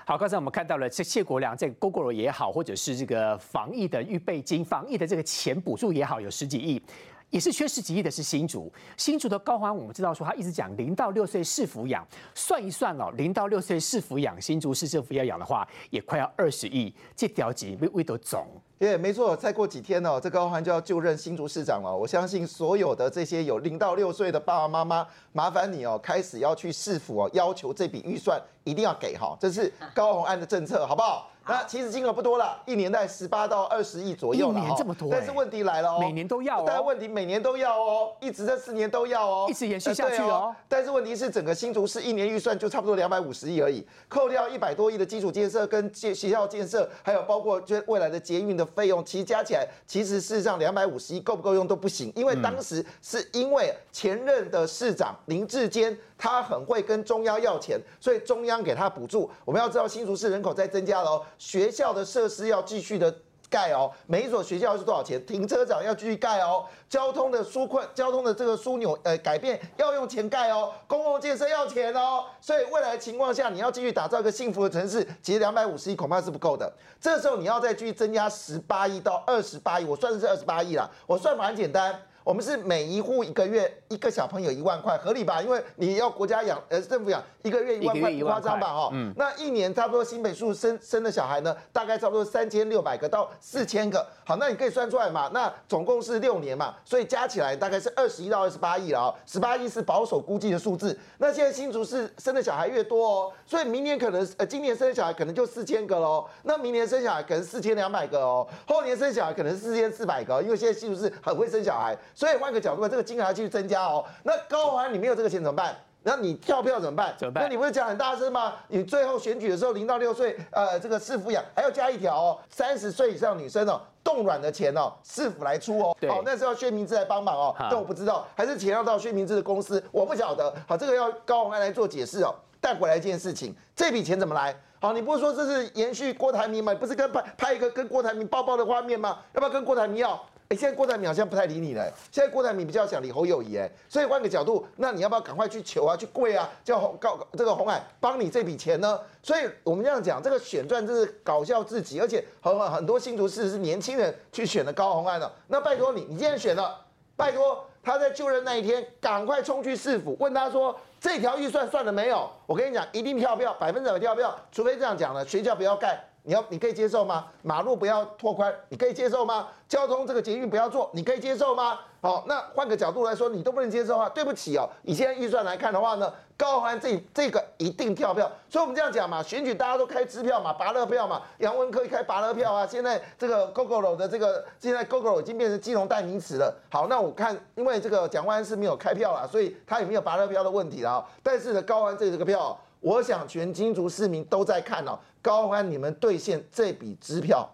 [0.09, 6.81] 好，刚才我们看到了这谢国良这个 GoGo 也好，或者是这个防疫的预备金、防疫的这个钱补助也好，有十几亿。
[7.29, 12.03] 也是缺十几亿的是新竹，新竹的高环，我们知道说他一直讲零到六岁是抚养，
[12.33, 18.47] 算一算哦，零到六岁是抚养，新竹市政府要养的话，也快要二十亿，这条级为为都总。
[18.79, 21.93] 耶，没错，再过几天哦，这高欢就要就任新竹市长了。
[21.93, 31.29] 我相信所有的这些有零到六岁的爸爸妈妈，麻烦你哦，开始要去市府哦，要求这笔预算一定要给哈，这是高红案的政策，好不好？
[31.49, 40.55] 那其实金额不多了，一年在十八到二十亿左右了，一年这么多，但是问题来了哦，每年都要，但问题每年都要哦，一直这四年都要哦，一直延续下去哦。
[40.67, 55.97] 但是问题是整个新竹市一年预算就差不多两百五十亿而已，扣掉一百多亿的基础建设跟建学校建设，还有包括就未来的捷运的费用，其实加起来，其实事实上两百五十亿够不够用都不行，因为当时是因为前任的市长林志坚。
[56.19, 59.31] 他很会跟中央要钱，所以中央给他补助。
[59.45, 63.11] 我们要知道新竹市人口在增加了哦，学校的设施要继续的
[63.49, 65.25] 盖哦，每一所学校是多少钱？
[65.25, 72.25] 停车场要继续盖哦，交通的疏困、交通的这个枢纽呃改变要用钱盖哦，公共建设要钱哦。
[72.41, 76.71] 所以未来情况下，你要继续打造一个幸福的城市，其实两百五十亿恐怕是不够的。
[76.99, 81.99] 这时候你要再继续增加十八亿到二十八亿，我算的是二十八亿啦，我算法很简单。
[82.23, 85.41] 我们是每一户一个月一个小朋友一万块，合理吧？
[85.41, 88.67] 因为你要国家养，呃，政府养一个月一万块，不夸张吧？
[88.73, 94.05] 哈，嗯，那一年差不多新北数生生的小孩呢，大概差不多三千六百个到四千个。
[94.25, 95.29] 好，那你可以算出来嘛？
[95.33, 99.15] 那总共是六年嘛，所以加起来大概是二十一到二十八亿了啊。
[99.25, 100.97] 十八亿是保守估计的数字。
[101.17, 106.27] 那现在新竹市生的小孩越多哦，所以明年可能呃，今年生的小孩可能就四千个喽。
[106.43, 111.97] 那明年生小孩可能四千两百个哦，后年生小孩可能四千四百个，因为现在新竹市很会生小孩。
[112.19, 114.03] 所以换个角度，这个金额要继续增加哦。
[114.23, 115.73] 那高环你没有这个钱怎么办？
[116.03, 117.15] 那你跳票怎么办？
[117.17, 117.45] 怎么办？
[117.45, 118.55] 那你不是讲很大声吗？
[118.67, 125.95] 你最后选举的时候，零到六岁，呃，这个市抚养还要加一条哦，三十岁以上女生哦，冻卵的钱哦，市府来出哦。
[126.09, 127.55] 好，那是要薛明志来帮忙哦。
[127.57, 130.53] 但我不知道，还是钱要到薛明志的公司，我不晓得。
[130.67, 132.35] 好，这个要高鸿安来做解释哦。
[132.59, 134.53] 带回来一件事情，这笔钱怎么来？
[134.81, 136.75] 好，你不是说这是延续郭台铭吗？
[136.75, 139.19] 不是跟拍拍一个跟郭台铭抱抱的画面吗？
[139.31, 140.21] 要不要跟郭台铭要？
[140.49, 141.93] 哎，现在郭台铭好像不太理你了。
[142.11, 148.99] 现在郭台铭比较想理侯友谊，哎，所以换个角度，那你要不要赶快去求啊，去跪啊，叫红告这个红海帮你这笔钱呢？
[149.21, 155.31] 所以我们这样讲，这个选战真是搞笑至极，而且很很多新竹市是年轻人去选的高红安的。
[155.45, 156.83] 那拜托你，你既然选了，
[157.15, 162.27] 拜托他在就任那一天赶快冲去市府，问他说这条预算算了没有？
[162.47, 166.08] 我跟你讲，一定跳票，百分之百跳票，除非这样讲了，学校不要盖。
[166.23, 167.25] 你要你可以接受吗？
[167.41, 169.47] 马路不要拓宽，你可以接受吗？
[169.67, 171.79] 交通这个捷运不要做，你可以接受吗？
[172.01, 174.07] 好，那换个角度来说，你都不能接受啊？
[174.09, 186.55] 对不起哦，以现在预算来看的话呢，高安这这个一定跳票，所以我们这样讲嘛，选举大家都开支票嘛，拔乐票嘛，杨文科一开拔乐票啊，现在这个 GoGo 的这个现在 GoGo 已经变成金融代名词了。
[186.69, 191.05] 好，那我看因为这个蒋万安是没有开票啦，所以他也没有拔乐票的问题了。
[191.21, 197.49] 但是呢，高安这这个票，我想全金竹市民都在看哦，高安你们兑现这笔支票。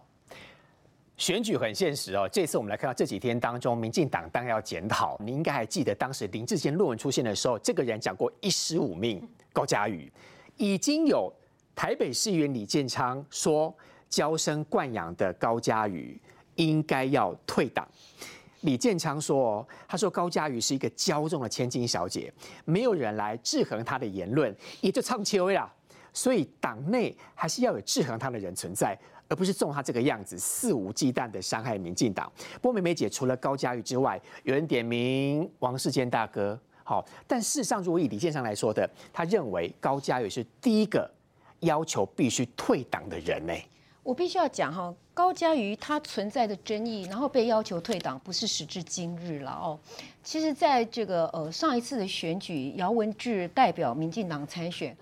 [1.18, 5.18] 选举很现实哦，这次我们来看到这几天当中，民进党当然要检讨。
[5.22, 9.26] 你应该还记得当时林志坚论文出现的时候，这个人讲过一十五命。
[9.54, 10.12] 高嘉瑜
[10.58, 11.32] 已经有
[11.74, 13.74] 台北市议员李建昌说，
[14.10, 16.20] 娇生惯养的高嘉瑜
[16.56, 17.88] 应该要退党。
[18.62, 22.34] 李建昌说，他说高嘉瑜是一个骄纵的千金小姐，
[22.66, 25.74] 没有人来制衡她的言论，也就唱秋啦。
[26.16, 28.98] 所以党内还是要有制衡他的人存在。
[29.28, 32.32] 而不是纵他这个样子肆无忌惮的伤害民进党。
[32.62, 36.60] 不过美美姐除了高嘉瑜之外，有人点名王世坚大哥。
[36.84, 41.10] 好，但事实上，如果以李建上来说的，他认为高嘉瑜是第一个
[41.62, 43.54] 要求必须退党的人呢。
[44.04, 49.80] 我必须要讲哈，高嘉瑜他存在的争议，然后被要求退党，不是时至今日了哦。
[50.24, 54.96] 其实，在这个呃上一次的选举，姚文智代表民进党参选，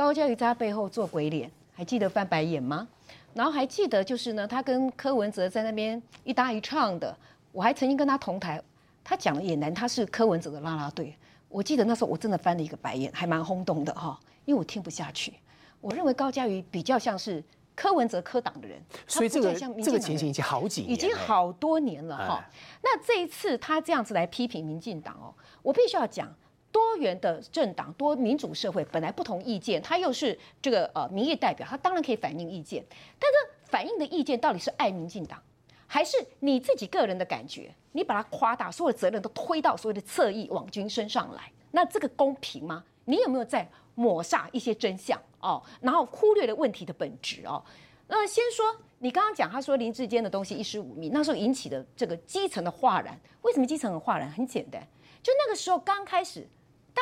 [0.00, 2.88] 高嘉瑜在他背后做鬼脸，还记得翻白眼吗？
[3.34, 7.14] 然后还记得，就是呢，他跟柯文哲在那边一搭一唱的。
[7.52, 8.58] 我还曾经跟他同台，
[9.04, 11.14] 他讲的也难，他是柯文哲的啦啦队。
[11.50, 15.34] 我记得那时候我真的翻了一个白眼，还蛮轰动的哈，因为我听不下去。
[15.82, 17.44] 我认为高嘉瑜比较像是
[17.76, 19.52] 柯文哲科党的人，所以这个
[19.84, 22.42] 这个情形已经好几年，已经好多年了哈。
[22.82, 26.34] 那这一次他这样子来批评民进党哦，我必须要讲。
[26.72, 32.84] 多元的政党，多民主社会，本来不同意见，他又是这个呃民意代表，他当然可以反映意见。
[33.18, 35.42] 但是反映的意见到底是爱民进党，
[35.86, 37.74] 还是你自己个人的感觉？
[37.92, 42.84] 你把它夸大，所有的责任都推到所谓的侧翼网军身上来，那这个公平吗？
[43.04, 45.60] 你有没有在抹煞一些真相哦？
[45.80, 47.60] 然后忽略了问题的本质哦？
[48.06, 53.18] 那先说你刚刚讲，他说林志坚的东西一时五命，那时候引起的这个基层的哗然。
[53.42, 54.30] 为什么基层很哗然？
[54.30, 54.80] 很简单，
[55.20, 56.46] 就那个时候刚开始。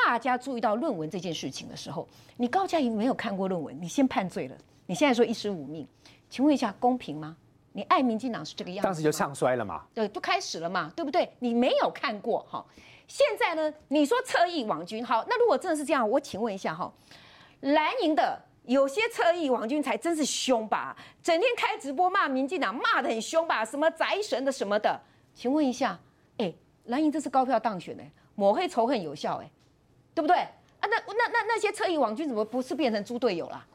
[0.05, 4.57] 大家注意到论文这件事情的时候，你高嘉瑜没有看过论文，你先判罪了。
[4.85, 5.87] 你现在说一尸五命，
[6.29, 7.35] 请问一下公平吗？
[7.73, 9.85] 你爱民进党是这个样子，当时就唱衰了嘛？
[9.93, 11.31] 对，就开始了嘛，对不对？
[11.37, 12.65] 你没有看过哈，
[13.07, 16.91] 现在呢，你说侧翼网军好，那如果真的是这样，我请问一下哈，
[17.59, 20.97] 蓝营的有些侧翼网军才真是凶吧？
[21.21, 23.63] 整天开直播骂民进党，骂的很凶吧？
[23.63, 24.99] 什么宅神的什么的，
[25.35, 25.99] 请问一下，
[26.37, 26.51] 哎，
[26.85, 29.51] 蓝营这次高票当选哎，抹黑仇恨有效哎。
[30.19, 30.49] 对不对啊？
[30.81, 33.65] 那那那那些侧翼网军怎么不是变成猪队友了？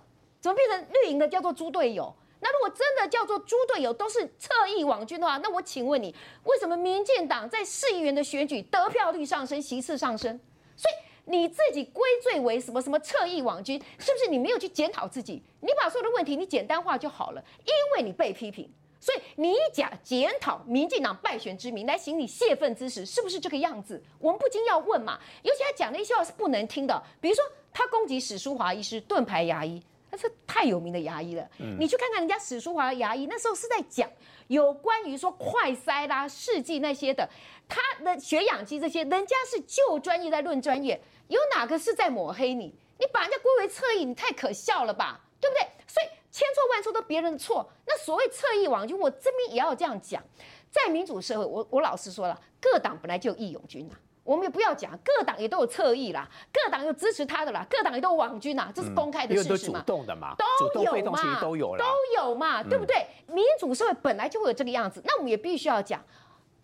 [0.42, 2.14] 怎么变成绿营的叫做猪队友？
[2.40, 10.38] 那如果真的叫做猪队友都是侧翼网军的话，那我请问你，为什么民进党在市议员的选举得票率上升，席次上升？
[10.76, 13.82] 所以你自己归罪为什么什么侧翼网军？
[13.98, 15.42] 是不是你没有去检讨自己？
[15.60, 18.70] 你把所有的问题你简单化就好了，因为你被批评。
[19.04, 24.02] 所以你假检讨民进党败选之名来行你泄愤之时，是不是这个样子？
[24.18, 25.20] 我们不禁要问嘛。
[25.42, 31.46] 尤其他讲的一些话是不能听的，比如说他攻击史书华医师盾牌牙医，那是太有名的牙医了。
[31.78, 34.08] 你去看看人家史书华牙医，那时候是在讲
[34.46, 37.28] 有关于说快筛啦、试剂那些的，
[37.68, 40.98] 他的血氧机这些，人家是就专业在论专业，
[41.28, 42.74] 有哪个是在抹黑你？
[42.98, 45.20] 你把人家归为侧翼，你太可笑了吧？
[45.42, 45.68] 对不对？
[45.86, 46.06] 所以。
[46.34, 50.20] 千错万错都别人的错，那所谓侧翼网军，我这边也要这样讲，
[50.68, 60.34] 在民主社会，我我老实说了，各党本来就有义勇军呐，我们也不要讲，各党也都有侧翼啦，各党有支持他的啦，各党也都有网军啦，这是公开的事实嘛，主动的嘛，
[60.74, 61.84] 都有嘛，都有都
[62.16, 63.06] 有嘛，对不对？
[63.28, 66.02] 民主社会本来就会有这个样子，那我们也必须要讲。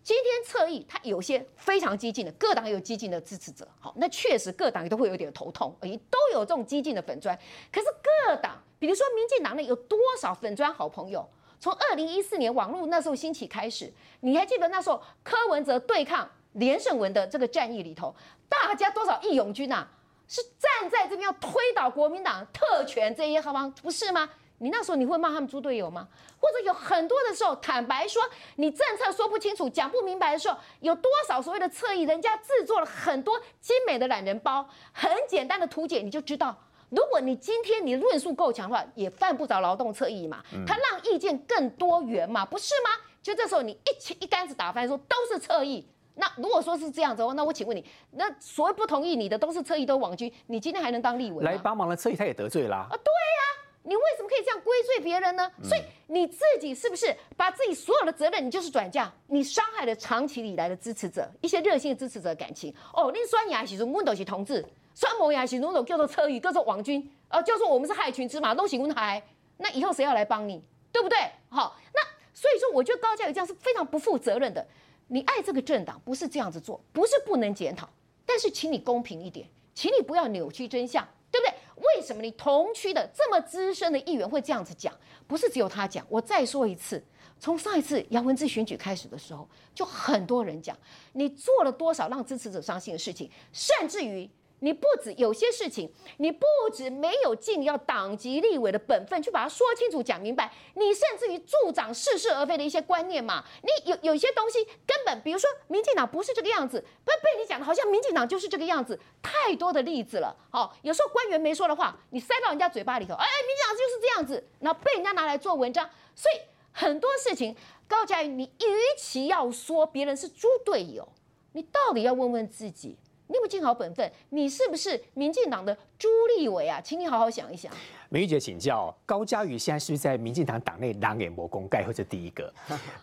[0.03, 3.67] 今天侧翼，他有些非常激进的，各党有激进的支持者。
[3.79, 7.37] 好，那确实各党也都会有点头痛，而都有这种激进的粉砖。
[7.71, 7.87] 可是
[8.27, 11.27] 各党，比如说民进党内有多少粉砖好朋友？
[11.59, 18.15] 从二零一四年网络那时候兴起开始，你还记得那时候柯文哲对抗连胜文的这个战役里头，
[18.49, 19.87] 大家多少义勇军呐，
[20.27, 23.71] 是站在这边要推倒国民党特权这些好吗？
[23.83, 24.27] 不是吗？
[24.61, 26.07] 你那时候你会骂他们猪队友吗？
[26.39, 28.21] 或者有很多的时候，坦白说，
[28.57, 36.55] 你政策说不清楚、讲不明白的时候，有多少所谓的侧翼，人家制作了很多精美的懒人包，很简单的图解，你就知道。
[36.89, 40.43] 如果你今天你论述够强的话，也犯不着劳动侧翼嘛。
[40.67, 42.91] 他让意见更多元嘛，不是吗？
[43.23, 45.83] 就这时候你一起一竿子打翻，说都是侧翼。
[46.13, 52.85] 那如果说是这样子的话，那我请问你，那所谓不同意你的都是侧翼，都网军，你今天还能当立委来帮忙的侧翼他也得罪啦。
[52.89, 53.50] 啊，对呀。
[53.83, 55.51] 你为什么可以这样归罪别人呢？
[55.63, 59.11] 所以你自己是不是把自己所有的责任，你就是转嫁？
[59.27, 62.73] 你伤害了长期以来的支持者，一些热心的支持者的感情。
[62.93, 64.61] 哦，你酸牙时阵，我都是同志；
[64.93, 69.21] 酸萌牙时阵，都叫做车宇，叫做王军，呃，叫做我们是害群之马，都喜欢害。
[69.57, 70.63] 那以后谁要来帮你？
[70.91, 71.17] 对不对？
[71.49, 72.01] 好，那
[72.33, 74.65] 所以说，我觉得高嘉瑜这样是非常不负责任的。
[75.07, 77.89] 你爱这个政党，不是这样子做，不是不能检讨，
[78.25, 81.53] 但是请你公平一点，请你不要扭曲真相，对不对？
[81.81, 84.93] 为什么你同区的这么资深的议员会这样子讲？
[85.27, 87.03] 不是只有他讲，我再说一次，
[87.39, 90.77] 从上一次杨文志选举开始的时候，就很多人讲
[91.13, 94.29] 你做了多少让支持者伤心的事情，甚至于。
[94.63, 103.43] 你不止有些事情，你不止没有尽要党籍立委的本分去把它说清楚讲明白，你甚至于助长似是而非的一些观念嘛？
[103.63, 110.35] 你有有些东西根本，比如说民进党不是这个样子，被被你讲的好像民进党就是这个样子，太多的例子了。
[110.51, 115.89] 好，有时候官员没说的话，你塞到人家嘴巴里头，哎，民进党就是这样子，然后被人家拿来做文章。
[116.13, 116.39] 所以
[116.71, 117.55] 很多事情，
[117.87, 121.07] 高嘉瑜，你与其要说别人是猪队友，
[121.53, 122.95] 你到底要问问自己。
[123.31, 124.11] 你有没有尽好本分？
[124.31, 126.81] 你是不是民进党的朱立伟啊？
[126.83, 127.71] 请你好好想一想。
[128.09, 131.81] 美玉姐请教，高嘉瑜现在是不是在民进党党内狼眼魔功盖？
[131.85, 132.53] 或者第一个，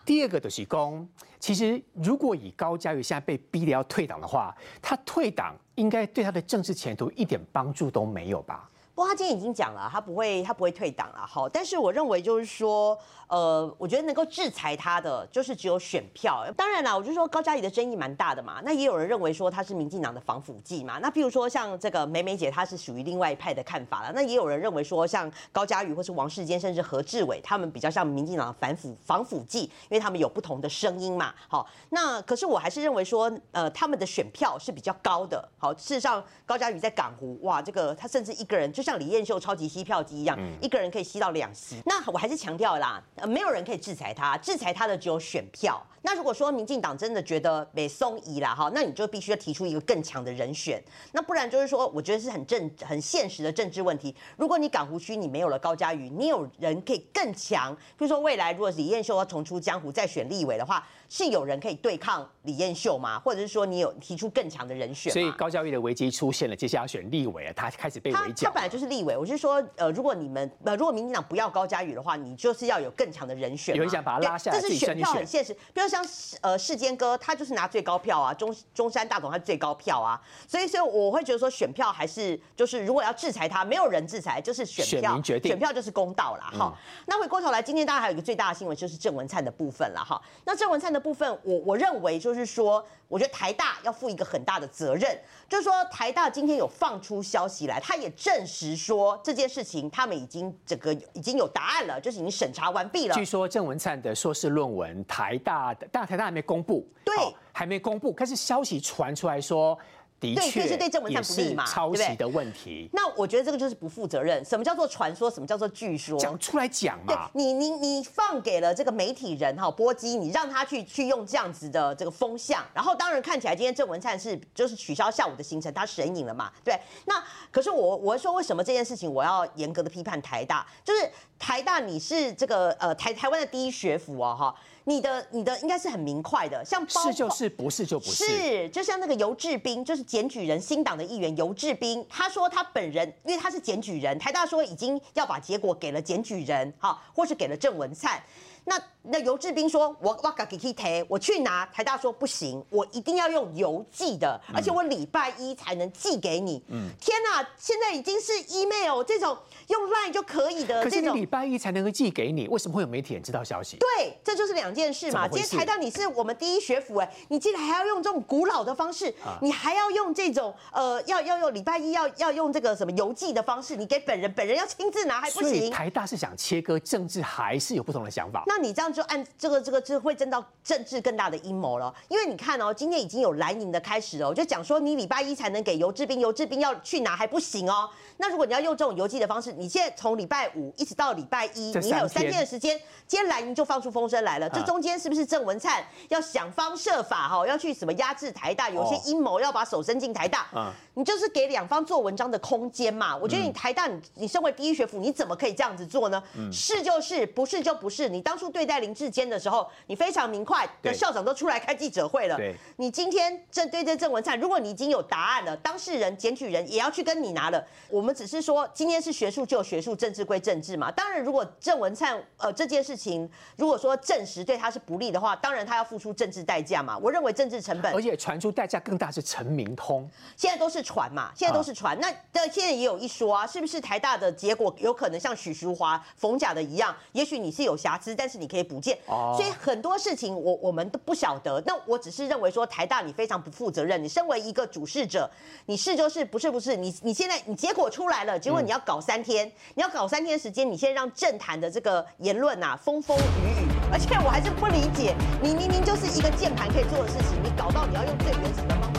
[0.05, 1.09] 第二个就是公。
[1.39, 8.69] 其实如果以高嘉瑜现在被逼的要退党的话，他退党应该对他的政治前途一点帮助都没有吧？
[8.93, 11.25] 不过他今天已经讲了，他不会，他不会退党了。
[11.25, 12.95] 好，但是我认为就是说。
[13.29, 16.43] 呃，我觉得能够制裁他的就是只有选票。
[16.57, 18.59] 当然啦，我就说高嘉怡的争议蛮大的嘛。
[18.65, 20.97] 那也有人认为说他是民进党的防腐剂嘛。
[20.97, 24.11] 那譬如说像这个美美姐，她是属于另外一派的看法了。
[24.15, 31.31] 那也有人认为说像高嘉瑜或是王世坚，甚至何志伟，他们比较像民进党的反腐防腐剂，因为他们有不同的声音嘛。
[31.47, 35.47] 好，那可是我还是认为说，呃，他们的选票是比较高的。
[35.59, 41.79] 好，事实上高嘉瑜在港湖，哇，这个他甚至一个人就像李彦秀超级吸票机一样，一个人可以吸到两席。
[41.85, 42.99] 那我还是强调啦。
[43.19, 45.81] 呃，没有人可以制裁他，制裁他的只有选票。
[46.01, 50.81] 那如果说民进党真的觉得被松移了哈，那你就必须要提出一个更强的人选。
[51.11, 54.15] 那不然就是说，我觉得是很政、很现实的政治问题。
[54.37, 57.75] 如果你港湖区你没有了高嘉瑜，你有人可以更强。
[57.75, 60.87] 比如说未来如果李彦秀要重出江湖再选立委的话。
[61.09, 63.19] 是有人可以对抗李彦秀吗？
[63.19, 65.11] 或者是说你有提出更强的人选？
[65.11, 68.49] 所以高教育的危机出现了，接下来要选立委啊，他开始被围剿。
[68.49, 73.75] 他本来就是立委，我是说，呃，如果你们呃，如果民进党不要高嘉宇的话，你就是要有更强的人选。
[73.75, 75.53] 有人想把他拉下来，这是选票很现实。
[75.73, 76.05] 比如像
[76.41, 86.51] 呃世坚哥，他就是拿最高票啊，中中山大总他最高票啊，所以所以我会觉得说选票还是就是如果要制裁他，没有人制裁，就是选票决定，选票就是公道啦。
[86.51, 86.73] 哈。
[87.07, 90.21] 那回过头来，今天当然还有一个最大的新闻就是郑文灿的部分了哈。
[90.45, 91.79] 那郑文灿的部分，我我。
[91.79, 103.15] 认为就是说，我觉得台大要负一个很大的责任，就是说台大今天有放出消息来，他也证实说这件事情他们已经整个已经有答案了，就是已经审查完毕了。
[103.15, 107.15] 据说郑文灿的硕士论文，台大的，但台大还没公布，对，
[107.53, 109.79] 还没公布，可是消息传出来说。
[110.19, 112.89] 的确，是对郑文灿不利嘛，抄袭的问题。
[112.91, 114.43] 那我觉得这个就是不负责任。
[114.43, 115.31] 什么叫做传说？
[115.31, 116.19] 什么叫做据说？
[116.19, 117.29] 讲出来讲嘛。
[117.33, 126.51] 你你你放给了这个媒体人哈波基，你让他去去用这样子的这个风向，然后当然看起来今天郑文灿是就是取消下午的行程，他神隐了嘛？
[126.63, 126.77] 对。
[127.05, 130.67] 那可是我我说为什么这件事情我要严格的批判台大？
[130.83, 134.55] 就是台大你是这个呃台台湾的第一学府哦哈。
[134.85, 148.21] 你的你的应该是很明快的，像是就是不是就不是，是就像那个尤志斌，就是检举人新党的议员尤志斌，他说他本人因为他是检举人，台大说已经要把结果给了检举人，哈，或是给了郑文灿。
[148.65, 156.61] 那那游志斌说，我我给给提，我去拿台大说不行，我一定要用邮寄的，而且我礼拜一才能寄给你。
[156.67, 159.37] 嗯，天哪，现在已经是 email 这种
[159.67, 163.77] 用 line 就可以的，可是你礼拜一才能够寄给你，为什么会有媒体人知道消息？
[163.77, 165.27] 对，这就是两件事嘛。
[165.27, 175.71] 今天台大你是我们第一学府哎，你竟然还要用这种古老的方式，你还要用这种呃，要要用礼拜一要要用这个什么邮寄的方式，你给本人本人要亲自拿还不行？
[175.71, 178.43] 台大是想切割政治，还是有不同的想法？
[178.45, 187.89] 那你这样就按这个这个这会争到政治更大的阴谋了，因为你看哦，今天已经有蓝营的开始哦，就讲说你礼拜一才能给游志斌，游志斌要去拿还不行哦。
[188.17, 192.77] 那如果你要用这种邮寄的方式，你现在从礼拜五一直到礼拜一，你还有三天的时间，
[193.07, 200.47] 今天蓝营就放出风声来了，这中间是不是郑文灿要想方设法哈，要去什么压制台大，有些阴谋要把手伸进台大？
[200.53, 203.15] 嗯，你就是给两方做文章的空间嘛。
[203.15, 206.21] 我觉得你台大，你你身为第一学府，你怎么可以这样子做呢？
[206.51, 208.09] 是就是，不是就不是。
[208.09, 208.39] 你当。
[208.39, 212.35] 初对待林志坚的时候，你非常明快的校长都出来开记者会了。
[212.37, 217.63] 对，你今天针对这郑文灿，如果你已经有答案了，当事人、检举人也要去跟你拿了。
[217.89, 220.91] 我们只是说，今天是学术就有学术，政治归政治嘛。
[220.91, 226.97] 当然，如果郑文灿呃这件事情，如果说证实对他是不利的话，当然他要付出政治代价嘛。
[226.97, 231.97] 我认为政治成本而，且传出代价更大是陈明通，现在都是传嘛，现在都是传。
[231.99, 236.95] 那的现在也有一说啊，是不是台大的结果有可能像许淑华、冯甲的一样？
[237.13, 238.95] 也许你是有瑕疵，但是你可以补件。
[239.07, 241.61] 哦所以很多事情我我们都不晓得。
[241.65, 244.01] 那我只是认为说台大你非常不负责任。
[244.01, 245.29] 你身为一个主事者，
[245.65, 246.75] 你是就是不是不是？
[246.75, 253.67] 你你现在你结果出来了，结果你要搞三天，你要搞三天时间，你现在让政坛的这个言论呐、风风雨雨。
[253.91, 258.98] 而且我还是不理解，你明明就是一个键盘可以做的事情，你搞到你要用最原始的方法，